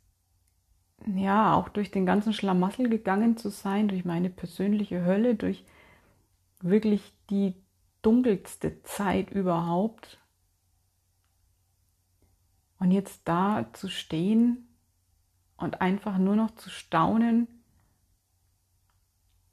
ja, 1.06 1.54
auch 1.54 1.68
durch 1.68 1.90
den 1.90 2.06
ganzen 2.06 2.33
Schlamassel 2.33 2.88
gegangen 2.88 3.37
zu 3.37 3.49
sein, 3.49 3.88
durch 3.88 4.04
meine 4.04 4.30
persönliche 4.30 5.04
Hölle, 5.04 5.35
durch 5.35 5.64
wirklich 6.61 7.12
die 7.30 7.54
dunkelste 8.02 8.83
Zeit 8.83 9.30
überhaupt. 9.30 10.18
Und 12.78 12.90
jetzt 12.90 13.23
da 13.25 13.71
zu 13.73 13.88
stehen 13.88 14.68
und 15.56 15.80
einfach 15.80 16.18
nur 16.18 16.37
noch 16.37 16.54
zu 16.54 16.68
staunen 16.68 17.49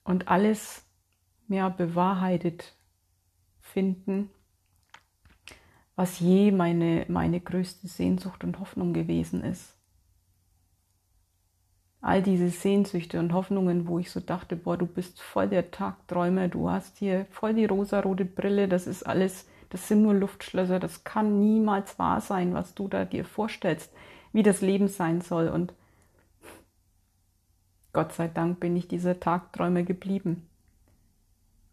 und 0.03 0.27
alles 0.27 0.85
mehr 1.51 1.69
bewahrheitet 1.69 2.73
finden, 3.59 4.29
was 5.97 6.19
je 6.19 6.51
meine, 6.51 7.05
meine 7.09 7.41
größte 7.41 7.87
Sehnsucht 7.87 8.45
und 8.45 8.59
Hoffnung 8.59 8.93
gewesen 8.93 9.43
ist. 9.43 9.75
All 11.99 12.23
diese 12.23 12.49
Sehnsüchte 12.49 13.19
und 13.19 13.33
Hoffnungen, 13.33 13.85
wo 13.87 13.99
ich 13.99 14.09
so 14.11 14.21
dachte, 14.21 14.55
boah, 14.55 14.77
du 14.77 14.87
bist 14.87 15.21
voll 15.21 15.49
der 15.49 15.71
Tagträumer, 15.71 16.47
du 16.47 16.69
hast 16.69 16.97
hier 16.97 17.27
voll 17.31 17.53
die 17.53 17.65
rosarote 17.65 18.23
Brille, 18.25 18.69
das 18.69 18.87
ist 18.87 19.03
alles, 19.03 19.45
das 19.69 19.89
sind 19.89 20.03
nur 20.03 20.13
Luftschlösser, 20.13 20.79
das 20.79 21.03
kann 21.03 21.41
niemals 21.41 21.99
wahr 21.99 22.21
sein, 22.21 22.53
was 22.53 22.73
du 22.75 22.87
da 22.87 23.03
dir 23.03 23.25
vorstellst, 23.25 23.91
wie 24.31 24.41
das 24.41 24.61
Leben 24.61 24.87
sein 24.87 25.19
soll. 25.19 25.49
Und 25.49 25.73
Gott 27.91 28.13
sei 28.13 28.29
Dank 28.29 28.61
bin 28.61 28.77
ich 28.77 28.87
dieser 28.87 29.19
Tagträumer 29.19 29.83
geblieben. 29.83 30.47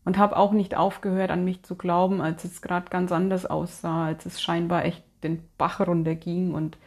Und 0.08 0.16
habe 0.16 0.38
auch 0.38 0.52
nicht 0.52 0.74
aufgehört, 0.74 1.30
an 1.30 1.44
mich 1.44 1.64
zu 1.64 1.76
glauben, 1.76 2.22
als 2.22 2.42
es 2.44 2.62
gerade 2.62 2.88
ganz 2.88 3.12
anders 3.12 3.44
aussah, 3.44 4.06
als 4.06 4.24
es 4.24 4.40
scheinbar 4.40 4.86
echt 4.86 5.04
den 5.22 5.46
Bach 5.58 5.86
runterging 5.86 6.54
und 6.54 6.78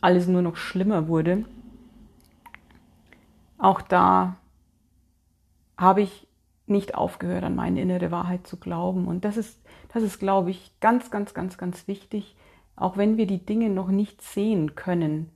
alles 0.00 0.26
nur 0.26 0.40
noch 0.40 0.56
schlimmer 0.56 1.06
wurde. 1.06 1.44
Auch 3.58 3.82
da 3.82 4.36
habe 5.76 6.00
ich 6.00 6.26
nicht 6.66 6.94
aufgehört, 6.94 7.44
an 7.44 7.56
meine 7.56 7.78
innere 7.78 8.10
Wahrheit 8.10 8.46
zu 8.46 8.56
glauben. 8.56 9.06
Und 9.06 9.26
das 9.26 9.36
ist, 9.36 9.60
das 9.92 10.02
ist, 10.02 10.18
glaube 10.18 10.50
ich, 10.50 10.72
ganz, 10.80 11.10
ganz, 11.10 11.34
ganz, 11.34 11.58
ganz 11.58 11.86
wichtig, 11.88 12.36
auch 12.74 12.96
wenn 12.96 13.18
wir 13.18 13.26
die 13.26 13.44
Dinge 13.44 13.68
noch 13.68 13.88
nicht 13.88 14.22
sehen 14.22 14.76
können, 14.76 15.28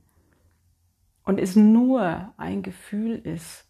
und 1.23 1.39
es 1.39 1.55
nur 1.55 2.33
ein 2.37 2.63
Gefühl 2.63 3.15
ist 3.15 3.67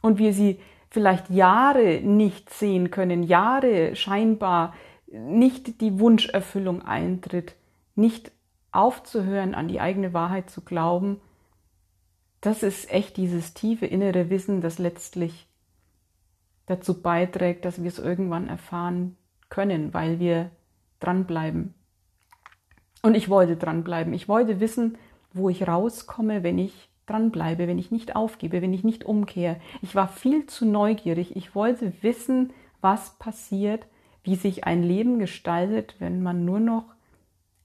und 0.00 0.16
wir 0.16 0.32
sie 0.32 0.58
vielleicht 0.94 1.28
Jahre 1.28 2.00
nicht 2.00 2.50
sehen 2.50 2.92
können, 2.92 3.24
Jahre 3.24 3.96
scheinbar 3.96 4.74
nicht 5.08 5.80
die 5.80 5.98
Wunscherfüllung 5.98 6.82
eintritt, 6.82 7.56
nicht 7.96 8.30
aufzuhören, 8.70 9.54
an 9.54 9.68
die 9.68 9.80
eigene 9.80 10.14
Wahrheit 10.14 10.50
zu 10.50 10.60
glauben, 10.60 11.20
das 12.40 12.62
ist 12.62 12.92
echt 12.92 13.16
dieses 13.16 13.54
tiefe 13.54 13.86
innere 13.86 14.30
Wissen, 14.30 14.60
das 14.60 14.78
letztlich 14.78 15.48
dazu 16.66 17.02
beiträgt, 17.02 17.64
dass 17.64 17.82
wir 17.82 17.88
es 17.88 17.98
irgendwann 17.98 18.48
erfahren 18.48 19.16
können, 19.48 19.94
weil 19.94 20.20
wir 20.20 20.50
dranbleiben. 21.00 21.74
Und 23.02 23.16
ich 23.16 23.28
wollte 23.28 23.56
dranbleiben. 23.56 24.14
Ich 24.14 24.28
wollte 24.28 24.60
wissen, 24.60 24.96
wo 25.32 25.48
ich 25.48 25.66
rauskomme, 25.66 26.42
wenn 26.42 26.58
ich 26.58 26.88
dranbleibe, 27.06 27.66
wenn 27.68 27.78
ich 27.78 27.90
nicht 27.90 28.16
aufgebe, 28.16 28.62
wenn 28.62 28.72
ich 28.72 28.84
nicht 28.84 29.04
umkehre. 29.04 29.60
Ich 29.82 29.94
war 29.94 30.08
viel 30.08 30.46
zu 30.46 30.64
neugierig. 30.64 31.36
Ich 31.36 31.54
wollte 31.54 31.92
wissen, 32.02 32.52
was 32.80 33.18
passiert, 33.18 33.86
wie 34.22 34.36
sich 34.36 34.64
ein 34.64 34.82
Leben 34.82 35.18
gestaltet, 35.18 35.96
wenn 35.98 36.22
man 36.22 36.44
nur 36.44 36.60
noch 36.60 36.94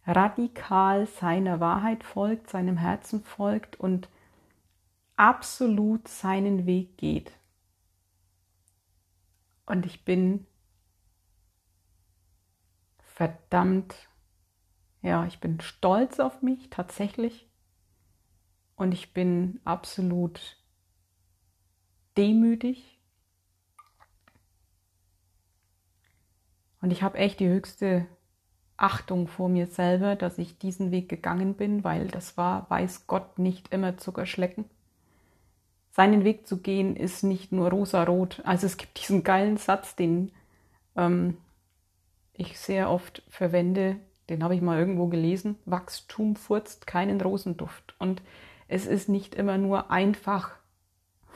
radikal 0.05 1.07
seiner 1.07 1.59
Wahrheit 1.59 2.03
folgt, 2.03 2.49
seinem 2.49 2.77
Herzen 2.77 3.23
folgt 3.23 3.79
und 3.79 4.09
absolut 5.15 6.07
seinen 6.07 6.65
Weg 6.65 6.97
geht. 6.97 7.31
Und 9.65 9.85
ich 9.85 10.03
bin 10.03 10.47
verdammt, 13.19 13.93
ja, 15.01 15.25
ich 15.25 15.39
bin 15.39 15.59
stolz 15.59 16.19
auf 16.19 16.41
mich 16.41 16.69
tatsächlich. 16.69 17.48
Und 18.79 18.93
ich 18.93 19.13
bin 19.13 19.59
absolut 19.65 20.55
demütig. 22.15 22.97
Und 26.81 26.91
ich 26.91 27.03
habe 27.03 27.17
echt 27.17 27.41
die 27.41 27.49
höchste 27.49 28.07
Achtung 28.77 29.27
vor 29.27 29.49
mir 29.49 29.67
selber, 29.67 30.15
dass 30.15 30.37
ich 30.37 30.59
diesen 30.59 30.91
Weg 30.91 31.09
gegangen 31.09 31.55
bin, 31.55 31.83
weil 31.83 32.07
das 32.07 32.37
war, 32.37 32.69
weiß 32.69 33.05
Gott, 33.05 33.37
nicht 33.37 33.73
immer 33.73 33.97
Zuckerschlecken. 33.97 34.63
Seinen 35.91 36.23
Weg 36.23 36.47
zu 36.47 36.61
gehen 36.61 36.95
ist 36.95 37.21
nicht 37.21 37.51
nur 37.51 37.71
rosarot. 37.71 38.41
Also 38.45 38.65
es 38.65 38.77
gibt 38.77 38.97
diesen 38.97 39.25
geilen 39.25 39.57
Satz, 39.57 39.97
den 39.97 40.31
ähm, 40.95 41.35
ich 42.31 42.57
sehr 42.57 42.89
oft 42.89 43.23
verwende, 43.27 43.97
den 44.29 44.41
habe 44.41 44.55
ich 44.55 44.61
mal 44.61 44.79
irgendwo 44.79 45.07
gelesen. 45.07 45.57
Wachstum 45.65 46.37
furzt 46.37 46.87
keinen 46.87 47.19
Rosenduft. 47.19 47.93
Und 47.99 48.21
es 48.69 48.85
ist 48.85 49.09
nicht 49.09 49.35
immer 49.35 49.57
nur 49.57 49.91
einfach, 49.91 50.51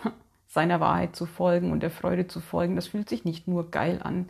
seiner 0.47 0.79
Wahrheit 0.79 1.15
zu 1.15 1.25
folgen 1.25 1.71
und 1.71 1.81
der 1.81 1.91
Freude 1.91 2.27
zu 2.27 2.39
folgen. 2.39 2.75
Das 2.75 2.87
fühlt 2.87 3.09
sich 3.09 3.25
nicht 3.25 3.47
nur 3.47 3.71
geil 3.71 3.99
an. 4.01 4.29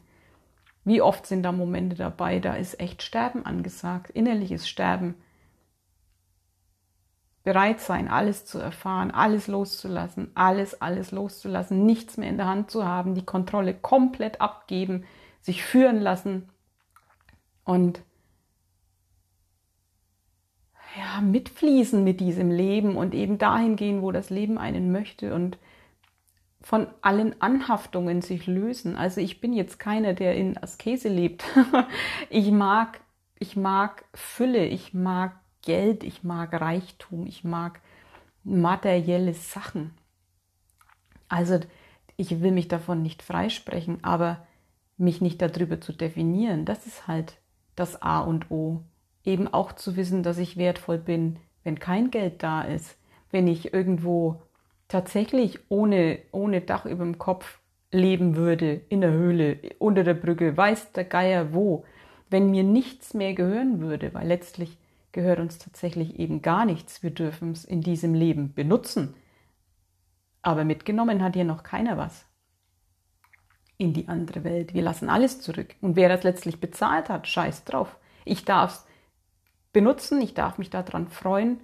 Wie 0.86 1.02
oft 1.02 1.28
sind 1.28 1.44
da 1.44 1.52
Momente 1.52 1.96
dabei, 1.96 2.40
da 2.40 2.56
ist 2.56 2.80
echt 2.80 3.04
Sterben 3.04 3.46
angesagt, 3.46 4.10
innerliches 4.10 4.68
Sterben. 4.68 5.16
Bereit 7.44 7.82
sein, 7.82 8.08
alles 8.08 8.46
zu 8.46 8.58
erfahren, 8.58 9.12
alles 9.12 9.48
loszulassen, 9.48 10.32
alles, 10.34 10.82
alles 10.82 11.12
loszulassen, 11.12 11.86
nichts 11.86 12.16
mehr 12.16 12.30
in 12.30 12.38
der 12.38 12.48
Hand 12.48 12.72
zu 12.72 12.86
haben, 12.86 13.16
die 13.16 13.26
Kontrolle 13.26 13.74
komplett 13.74 14.40
abgeben, 14.40 15.04
sich 15.42 15.62
führen 15.64 16.00
lassen 16.00 16.50
und 17.66 18.02
ja, 20.98 21.22
mitfließen 21.22 22.04
mit 22.04 22.20
diesem 22.20 22.52
Leben 22.52 22.96
und 22.96 23.14
eben 23.14 23.38
dahin 23.38 23.76
gehen, 23.76 24.02
wo 24.02 24.12
das 24.12 24.30
Leben 24.30 24.58
einen 24.58 24.92
möchte 24.92 25.34
und 25.34 25.58
von 26.62 26.88
allen 27.02 27.42
Anhaftungen 27.42 28.22
sich 28.22 28.48
lösen. 28.48 28.96
Also 28.96 29.20
ich 29.20 29.42
bin 29.42 29.54
jetzt 29.54 29.80
keiner, 29.80 30.14
der 30.14 30.36
in 30.36 30.58
Askese 30.58 31.10
lebt. 31.10 31.44
ich 32.30 32.52
mag, 32.52 33.02
ich 33.38 33.56
mag 33.56 34.06
Fülle, 34.14 34.66
ich 34.66 34.94
mag 34.94 35.40
Geld, 35.62 36.04
ich 36.04 36.24
mag 36.24 36.54
Reichtum, 36.54 37.28
ich 37.28 37.44
mag 37.44 37.82
materielle 38.44 39.34
Sachen. 39.34 39.92
Also 41.28 41.60
ich 42.16 42.42
will 42.42 42.52
mich 42.52 42.68
davon 42.68 43.02
nicht 43.02 43.24
freisprechen, 43.24 44.04
aber 44.04 44.46
mich 44.98 45.22
nicht 45.22 45.42
darüber 45.42 45.82
zu 45.82 45.92
definieren, 45.92 46.66
das 46.66 46.86
ist 46.86 47.08
halt 47.08 47.38
das 47.76 48.02
A 48.02 48.20
und 48.20 48.52
O 48.52 48.84
eben 49.24 49.48
auch 49.48 49.72
zu 49.74 49.96
wissen, 49.96 50.24
dass 50.24 50.38
ich 50.38 50.58
wertvoll 50.58 50.98
bin, 50.98 51.38
wenn 51.64 51.80
kein 51.80 52.12
Geld 52.12 52.44
da 52.44 52.62
ist, 52.62 52.98
wenn 53.32 53.48
ich 53.48 53.74
irgendwo 53.74 54.42
tatsächlich 54.88 55.60
ohne, 55.70 56.20
ohne 56.32 56.62
Dach 56.62 56.86
über 56.86 57.04
dem 57.04 57.18
Kopf 57.18 57.60
leben 57.92 58.36
würde, 58.36 58.82
in 58.90 59.02
der 59.02 59.12
Höhle, 59.12 59.60
unter 59.80 60.04
der 60.04 60.14
Brücke, 60.14 60.58
weiß 60.58 60.92
der 60.94 61.06
Geier 61.06 61.54
wo, 61.54 61.86
wenn 62.30 62.52
mir 62.52 62.64
nichts 62.64 63.14
mehr 63.14 63.34
gehören 63.34 63.80
würde, 63.80 64.14
weil 64.14 64.28
letztlich 64.28 64.78
gehört 65.12 65.40
uns 65.40 65.60
tatsächlich 65.60 66.20
eben 66.20 66.42
gar 66.42 66.66
nichts, 66.66 67.04
wir 67.04 67.12
dürfen 67.12 67.52
es 67.52 67.66
in 67.66 67.82
diesem 67.82 68.14
Leben 68.14 68.54
benutzen. 68.54 69.14
Aber 70.42 70.66
mitgenommen 70.66 71.24
hat 71.24 71.36
hier 71.36 71.46
noch 71.46 71.64
keiner 71.64 71.98
was 71.98 72.26
in 73.78 73.94
die 73.94 74.08
andere 74.08 74.44
Welt. 74.44 74.74
Wir 74.74 74.82
lassen 74.82 75.10
alles 75.10 75.42
zurück. 75.42 75.76
Und 75.82 75.96
wer 75.96 76.10
das 76.10 76.24
letztlich 76.24 76.60
bezahlt 76.60 77.10
hat, 77.10 77.28
scheiß 77.28 77.66
drauf. 77.66 77.98
Ich 78.26 78.46
darf 78.46 78.72
es 78.72 78.86
benutzen, 79.74 80.22
ich 80.22 80.34
darf 80.34 80.58
mich 80.58 80.70
daran 80.70 81.10
freuen 81.10 81.60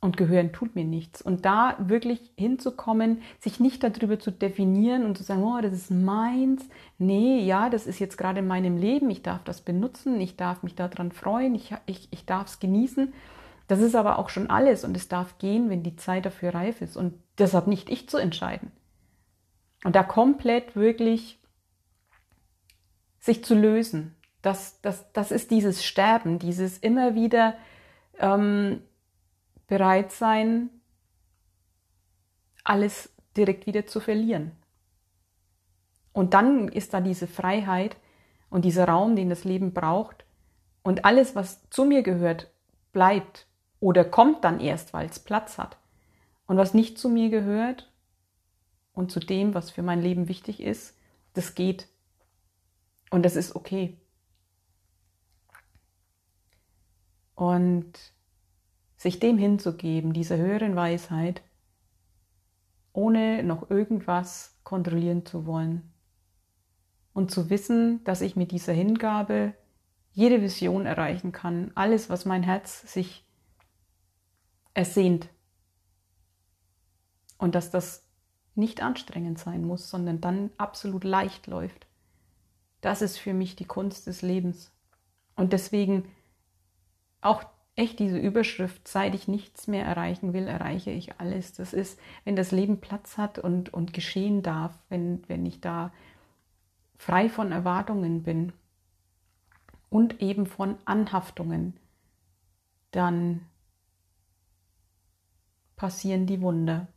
und 0.00 0.16
gehören 0.16 0.52
tut 0.52 0.74
mir 0.74 0.84
nichts. 0.84 1.22
Und 1.22 1.44
da 1.44 1.76
wirklich 1.78 2.32
hinzukommen, 2.36 3.22
sich 3.38 3.60
nicht 3.60 3.84
darüber 3.84 4.18
zu 4.18 4.32
definieren 4.32 5.04
und 5.04 5.16
zu 5.16 5.22
sagen, 5.22 5.44
oh, 5.44 5.60
das 5.60 5.72
ist 5.72 5.90
meins. 5.90 6.68
Nee, 6.98 7.40
ja, 7.40 7.70
das 7.70 7.86
ist 7.86 8.00
jetzt 8.00 8.18
gerade 8.18 8.40
in 8.40 8.48
meinem 8.48 8.76
Leben, 8.76 9.10
ich 9.10 9.22
darf 9.22 9.44
das 9.44 9.60
benutzen, 9.60 10.20
ich 10.20 10.36
darf 10.36 10.62
mich 10.62 10.74
daran 10.74 11.12
freuen, 11.12 11.54
ich, 11.54 11.72
ich, 11.86 12.08
ich 12.10 12.26
darf 12.26 12.48
es 12.48 12.58
genießen. 12.58 13.12
Das 13.68 13.80
ist 13.80 13.94
aber 13.94 14.18
auch 14.18 14.28
schon 14.28 14.50
alles 14.50 14.84
und 14.84 14.96
es 14.96 15.08
darf 15.08 15.38
gehen, 15.38 15.70
wenn 15.70 15.84
die 15.84 15.96
Zeit 15.96 16.26
dafür 16.26 16.52
reif 16.52 16.82
ist. 16.82 16.96
Und 16.96 17.14
deshalb 17.38 17.68
nicht 17.68 17.88
ich 17.88 18.08
zu 18.08 18.18
entscheiden. 18.18 18.72
Und 19.84 19.94
da 19.94 20.02
komplett 20.02 20.74
wirklich 20.74 21.40
sich 23.20 23.44
zu 23.44 23.54
lösen, 23.54 24.16
das, 24.42 24.80
das, 24.82 25.10
das 25.12 25.30
ist 25.30 25.50
dieses 25.50 25.84
Sterben, 25.84 26.38
dieses 26.38 26.78
immer 26.78 27.14
wieder 27.14 27.54
ähm, 28.18 28.82
bereit 29.68 30.12
sein, 30.12 30.68
alles 32.64 33.12
direkt 33.36 33.66
wieder 33.66 33.86
zu 33.86 34.00
verlieren. 34.00 34.52
Und 36.12 36.34
dann 36.34 36.68
ist 36.68 36.92
da 36.92 37.00
diese 37.00 37.26
Freiheit 37.26 37.96
und 38.50 38.64
dieser 38.64 38.86
Raum, 38.86 39.16
den 39.16 39.30
das 39.30 39.44
Leben 39.44 39.72
braucht. 39.72 40.24
Und 40.82 41.04
alles, 41.04 41.34
was 41.34 41.68
zu 41.70 41.84
mir 41.84 42.02
gehört, 42.02 42.50
bleibt 42.92 43.46
oder 43.80 44.04
kommt 44.04 44.44
dann 44.44 44.60
erst, 44.60 44.92
weil 44.92 45.08
es 45.08 45.18
Platz 45.18 45.56
hat. 45.56 45.78
Und 46.46 46.56
was 46.58 46.74
nicht 46.74 46.98
zu 46.98 47.08
mir 47.08 47.30
gehört 47.30 47.90
und 48.92 49.10
zu 49.10 49.20
dem, 49.20 49.54
was 49.54 49.70
für 49.70 49.82
mein 49.82 50.02
Leben 50.02 50.28
wichtig 50.28 50.60
ist, 50.60 50.98
das 51.32 51.54
geht. 51.54 51.88
Und 53.10 53.24
das 53.24 53.36
ist 53.36 53.56
okay. 53.56 53.96
Und 57.34 57.92
sich 58.96 59.18
dem 59.18 59.38
hinzugeben, 59.38 60.12
dieser 60.12 60.36
höheren 60.36 60.76
Weisheit, 60.76 61.42
ohne 62.92 63.42
noch 63.42 63.70
irgendwas 63.70 64.56
kontrollieren 64.62 65.26
zu 65.26 65.46
wollen. 65.46 65.92
Und 67.12 67.30
zu 67.30 67.50
wissen, 67.50 68.02
dass 68.04 68.20
ich 68.20 68.36
mit 68.36 68.52
dieser 68.52 68.72
Hingabe 68.72 69.54
jede 70.12 70.40
Vision 70.40 70.86
erreichen 70.86 71.32
kann, 71.32 71.72
alles, 71.74 72.10
was 72.10 72.24
mein 72.24 72.42
Herz 72.42 72.82
sich 72.92 73.26
ersehnt. 74.74 75.28
Und 77.38 77.54
dass 77.54 77.70
das 77.70 78.06
nicht 78.54 78.82
anstrengend 78.82 79.38
sein 79.38 79.64
muss, 79.64 79.90
sondern 79.90 80.20
dann 80.20 80.50
absolut 80.58 81.04
leicht 81.04 81.46
läuft. 81.46 81.86
Das 82.82 83.02
ist 83.02 83.18
für 83.18 83.32
mich 83.32 83.56
die 83.56 83.64
Kunst 83.64 84.06
des 84.06 84.22
Lebens. 84.22 84.70
Und 85.34 85.52
deswegen 85.52 86.04
auch 87.22 87.44
echt 87.74 87.98
diese 87.98 88.18
Überschrift, 88.18 88.86
seit 88.86 89.14
ich 89.14 89.28
nichts 89.28 89.66
mehr 89.66 89.86
erreichen 89.86 90.34
will, 90.34 90.46
erreiche 90.46 90.90
ich 90.90 91.18
alles. 91.18 91.54
Das 91.54 91.72
ist, 91.72 91.98
wenn 92.24 92.36
das 92.36 92.52
Leben 92.52 92.80
Platz 92.80 93.16
hat 93.16 93.38
und, 93.38 93.72
und 93.72 93.94
geschehen 93.94 94.42
darf, 94.42 94.78
wenn, 94.90 95.26
wenn 95.28 95.46
ich 95.46 95.60
da 95.60 95.92
frei 96.98 97.28
von 97.30 97.50
Erwartungen 97.50 98.22
bin 98.22 98.52
und 99.88 100.20
eben 100.20 100.46
von 100.46 100.76
Anhaftungen, 100.84 101.76
dann 102.90 103.46
passieren 105.76 106.26
die 106.26 106.42
Wunder. 106.42 106.88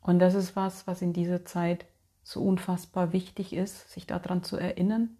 Und 0.00 0.20
das 0.20 0.34
ist 0.34 0.54
was, 0.54 0.86
was 0.86 1.02
in 1.02 1.12
dieser 1.12 1.44
Zeit 1.44 1.84
so 2.22 2.40
unfassbar 2.40 3.12
wichtig 3.12 3.52
ist, 3.52 3.90
sich 3.90 4.06
daran 4.06 4.44
zu 4.44 4.56
erinnern 4.56 5.16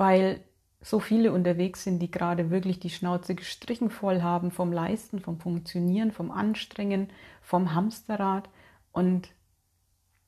weil 0.00 0.40
so 0.80 0.98
viele 0.98 1.30
unterwegs 1.30 1.84
sind, 1.84 1.98
die 1.98 2.10
gerade 2.10 2.50
wirklich 2.50 2.80
die 2.80 2.88
Schnauze 2.88 3.34
gestrichen 3.34 3.90
voll 3.90 4.22
haben 4.22 4.50
vom 4.50 4.72
Leisten, 4.72 5.20
vom 5.20 5.38
Funktionieren, 5.38 6.10
vom 6.10 6.30
Anstrengen, 6.30 7.10
vom 7.42 7.74
Hamsterrad 7.74 8.48
und 8.92 9.28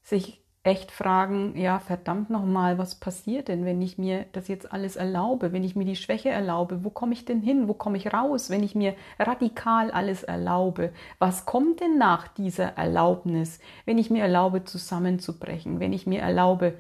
sich 0.03 0.43
echt 0.63 0.91
fragen, 0.91 1.57
ja, 1.57 1.79
verdammt 1.79 2.29
nochmal, 2.29 2.77
was 2.77 2.97
passiert 2.97 3.49
denn, 3.49 3.65
wenn 3.65 3.81
ich 3.81 3.97
mir 3.97 4.27
das 4.33 4.47
jetzt 4.47 4.71
alles 4.71 4.97
erlaube, 4.97 5.53
wenn 5.55 5.65
ich 5.65 5.75
mir 5.75 5.87
die 5.87 5.97
Schwäche 5.97 6.29
erlaube, 6.29 6.85
wo 6.85 6.91
komme 6.91 7.15
ich 7.15 7.25
denn 7.25 7.41
hin, 7.41 7.67
wo 7.67 7.73
komme 7.73 7.97
ich 7.97 8.13
raus, 8.13 8.51
wenn 8.51 8.63
ich 8.63 8.75
mir 8.75 8.95
radikal 9.19 9.91
alles 9.91 10.23
erlaube, 10.23 10.93
was 11.19 11.47
kommt 11.47 11.81
denn 11.81 11.97
nach 11.97 12.29
dieser 12.29 12.77
Erlaubnis, 12.77 13.59
wenn 13.87 13.97
ich 13.97 14.11
mir 14.11 14.23
erlaube, 14.23 14.65
zusammenzubrechen, 14.65 15.81
wenn 15.81 15.95
ich 15.95 16.07
mir 16.07 16.21
erlaube, 16.21 16.75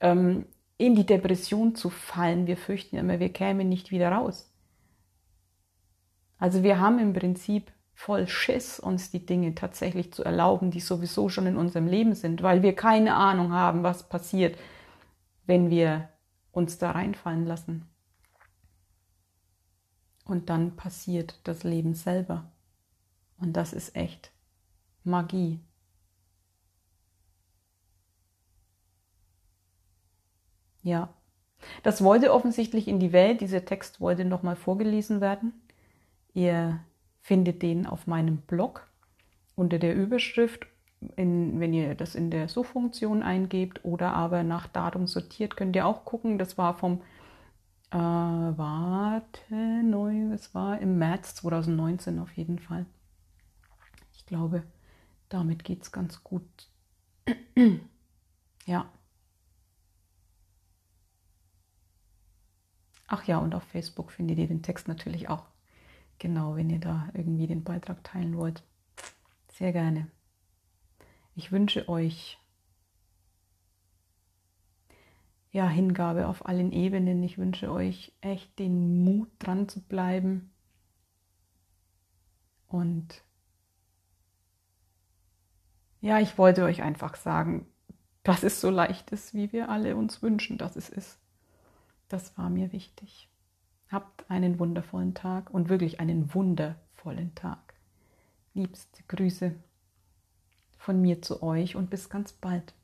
ähm, 0.00 0.44
in 0.78 0.94
die 0.94 1.06
Depression 1.06 1.74
zu 1.74 1.90
fallen. 1.90 2.46
Wir 2.46 2.56
fürchten 2.56 2.96
immer, 2.96 3.18
wir 3.20 3.32
kämen 3.32 3.68
nicht 3.68 3.90
wieder 3.90 4.10
raus. 4.10 4.52
Also 6.38 6.62
wir 6.62 6.80
haben 6.80 6.98
im 6.98 7.12
Prinzip 7.12 7.72
voll 7.94 8.28
Schiss, 8.28 8.78
uns 8.78 9.10
die 9.10 9.24
Dinge 9.24 9.54
tatsächlich 9.54 10.12
zu 10.12 10.22
erlauben, 10.22 10.70
die 10.70 10.80
sowieso 10.80 11.30
schon 11.30 11.46
in 11.46 11.56
unserem 11.56 11.86
Leben 11.86 12.14
sind, 12.14 12.42
weil 12.42 12.62
wir 12.62 12.74
keine 12.74 13.14
Ahnung 13.14 13.52
haben, 13.52 13.82
was 13.82 14.08
passiert, 14.08 14.58
wenn 15.46 15.70
wir 15.70 16.10
uns 16.52 16.76
da 16.76 16.90
reinfallen 16.90 17.46
lassen. 17.46 17.88
Und 20.24 20.50
dann 20.50 20.76
passiert 20.76 21.40
das 21.44 21.64
Leben 21.64 21.94
selber. 21.94 22.52
Und 23.38 23.54
das 23.54 23.72
ist 23.72 23.96
echt 23.96 24.32
Magie. 25.04 25.60
Ja. 30.86 31.08
Das 31.82 32.04
wollte 32.04 32.32
offensichtlich 32.32 32.86
in 32.86 33.00
die 33.00 33.12
Welt. 33.12 33.40
Dieser 33.40 33.64
Text 33.64 34.00
wollte 34.00 34.24
nochmal 34.24 34.54
vorgelesen 34.54 35.20
werden. 35.20 35.52
Ihr 36.32 36.78
findet 37.22 37.62
den 37.62 37.86
auf 37.86 38.06
meinem 38.06 38.36
Blog 38.38 38.86
unter 39.56 39.80
der 39.80 39.96
Überschrift, 39.96 40.68
in, 41.16 41.58
wenn 41.58 41.72
ihr 41.72 41.96
das 41.96 42.14
in 42.14 42.30
der 42.30 42.48
Suchfunktion 42.48 43.24
eingebt 43.24 43.84
oder 43.84 44.12
aber 44.12 44.44
nach 44.44 44.68
Datum 44.68 45.08
sortiert, 45.08 45.56
könnt 45.56 45.74
ihr 45.74 45.86
auch 45.86 46.04
gucken. 46.04 46.38
Das 46.38 46.56
war 46.56 46.74
vom, 46.74 47.00
äh, 47.90 47.96
warte, 47.96 49.54
neu, 49.82 50.32
es 50.34 50.54
war 50.54 50.78
im 50.78 50.98
März 50.98 51.34
2019 51.36 52.20
auf 52.20 52.30
jeden 52.36 52.60
Fall. 52.60 52.86
Ich 54.14 54.24
glaube, 54.24 54.62
damit 55.30 55.64
geht 55.64 55.82
es 55.82 55.90
ganz 55.90 56.22
gut. 56.22 56.44
ja. 58.66 58.86
Ach 63.06 63.24
ja, 63.24 63.38
und 63.38 63.54
auf 63.54 63.62
Facebook 63.64 64.10
findet 64.10 64.38
ihr 64.38 64.48
den 64.48 64.62
Text 64.62 64.88
natürlich 64.88 65.28
auch. 65.28 65.46
Genau, 66.18 66.56
wenn 66.56 66.70
ihr 66.70 66.80
da 66.80 67.08
irgendwie 67.14 67.46
den 67.46 67.62
Beitrag 67.62 68.02
teilen 68.02 68.36
wollt. 68.36 68.62
Sehr 69.52 69.72
gerne. 69.72 70.08
Ich 71.34 71.52
wünsche 71.52 71.88
euch 71.88 72.38
ja, 75.52 75.68
Hingabe 75.68 76.26
auf 76.28 76.46
allen 76.46 76.72
Ebenen. 76.72 77.22
Ich 77.22 77.38
wünsche 77.38 77.70
euch 77.70 78.12
echt 78.20 78.58
den 78.58 79.04
Mut 79.04 79.28
dran 79.38 79.68
zu 79.68 79.80
bleiben 79.80 80.50
und 82.68 83.22
ja, 86.00 86.20
ich 86.20 86.36
wollte 86.38 86.64
euch 86.64 86.82
einfach 86.82 87.16
sagen, 87.16 87.66
dass 88.22 88.42
es 88.42 88.60
so 88.60 88.70
leicht 88.70 89.10
ist, 89.12 89.34
wie 89.34 89.52
wir 89.52 89.68
alle 89.68 89.96
uns 89.96 90.22
wünschen, 90.22 90.58
dass 90.58 90.76
es 90.76 90.88
ist. 90.88 91.18
Das 92.08 92.36
war 92.38 92.50
mir 92.50 92.72
wichtig. 92.72 93.28
Habt 93.88 94.30
einen 94.30 94.58
wundervollen 94.58 95.14
Tag 95.14 95.50
und 95.50 95.68
wirklich 95.68 96.00
einen 96.00 96.34
wundervollen 96.34 97.34
Tag. 97.34 97.74
Liebste 98.54 99.02
Grüße 99.08 99.54
von 100.78 101.00
mir 101.00 101.20
zu 101.22 101.42
euch 101.42 101.76
und 101.76 101.90
bis 101.90 102.08
ganz 102.08 102.32
bald. 102.32 102.74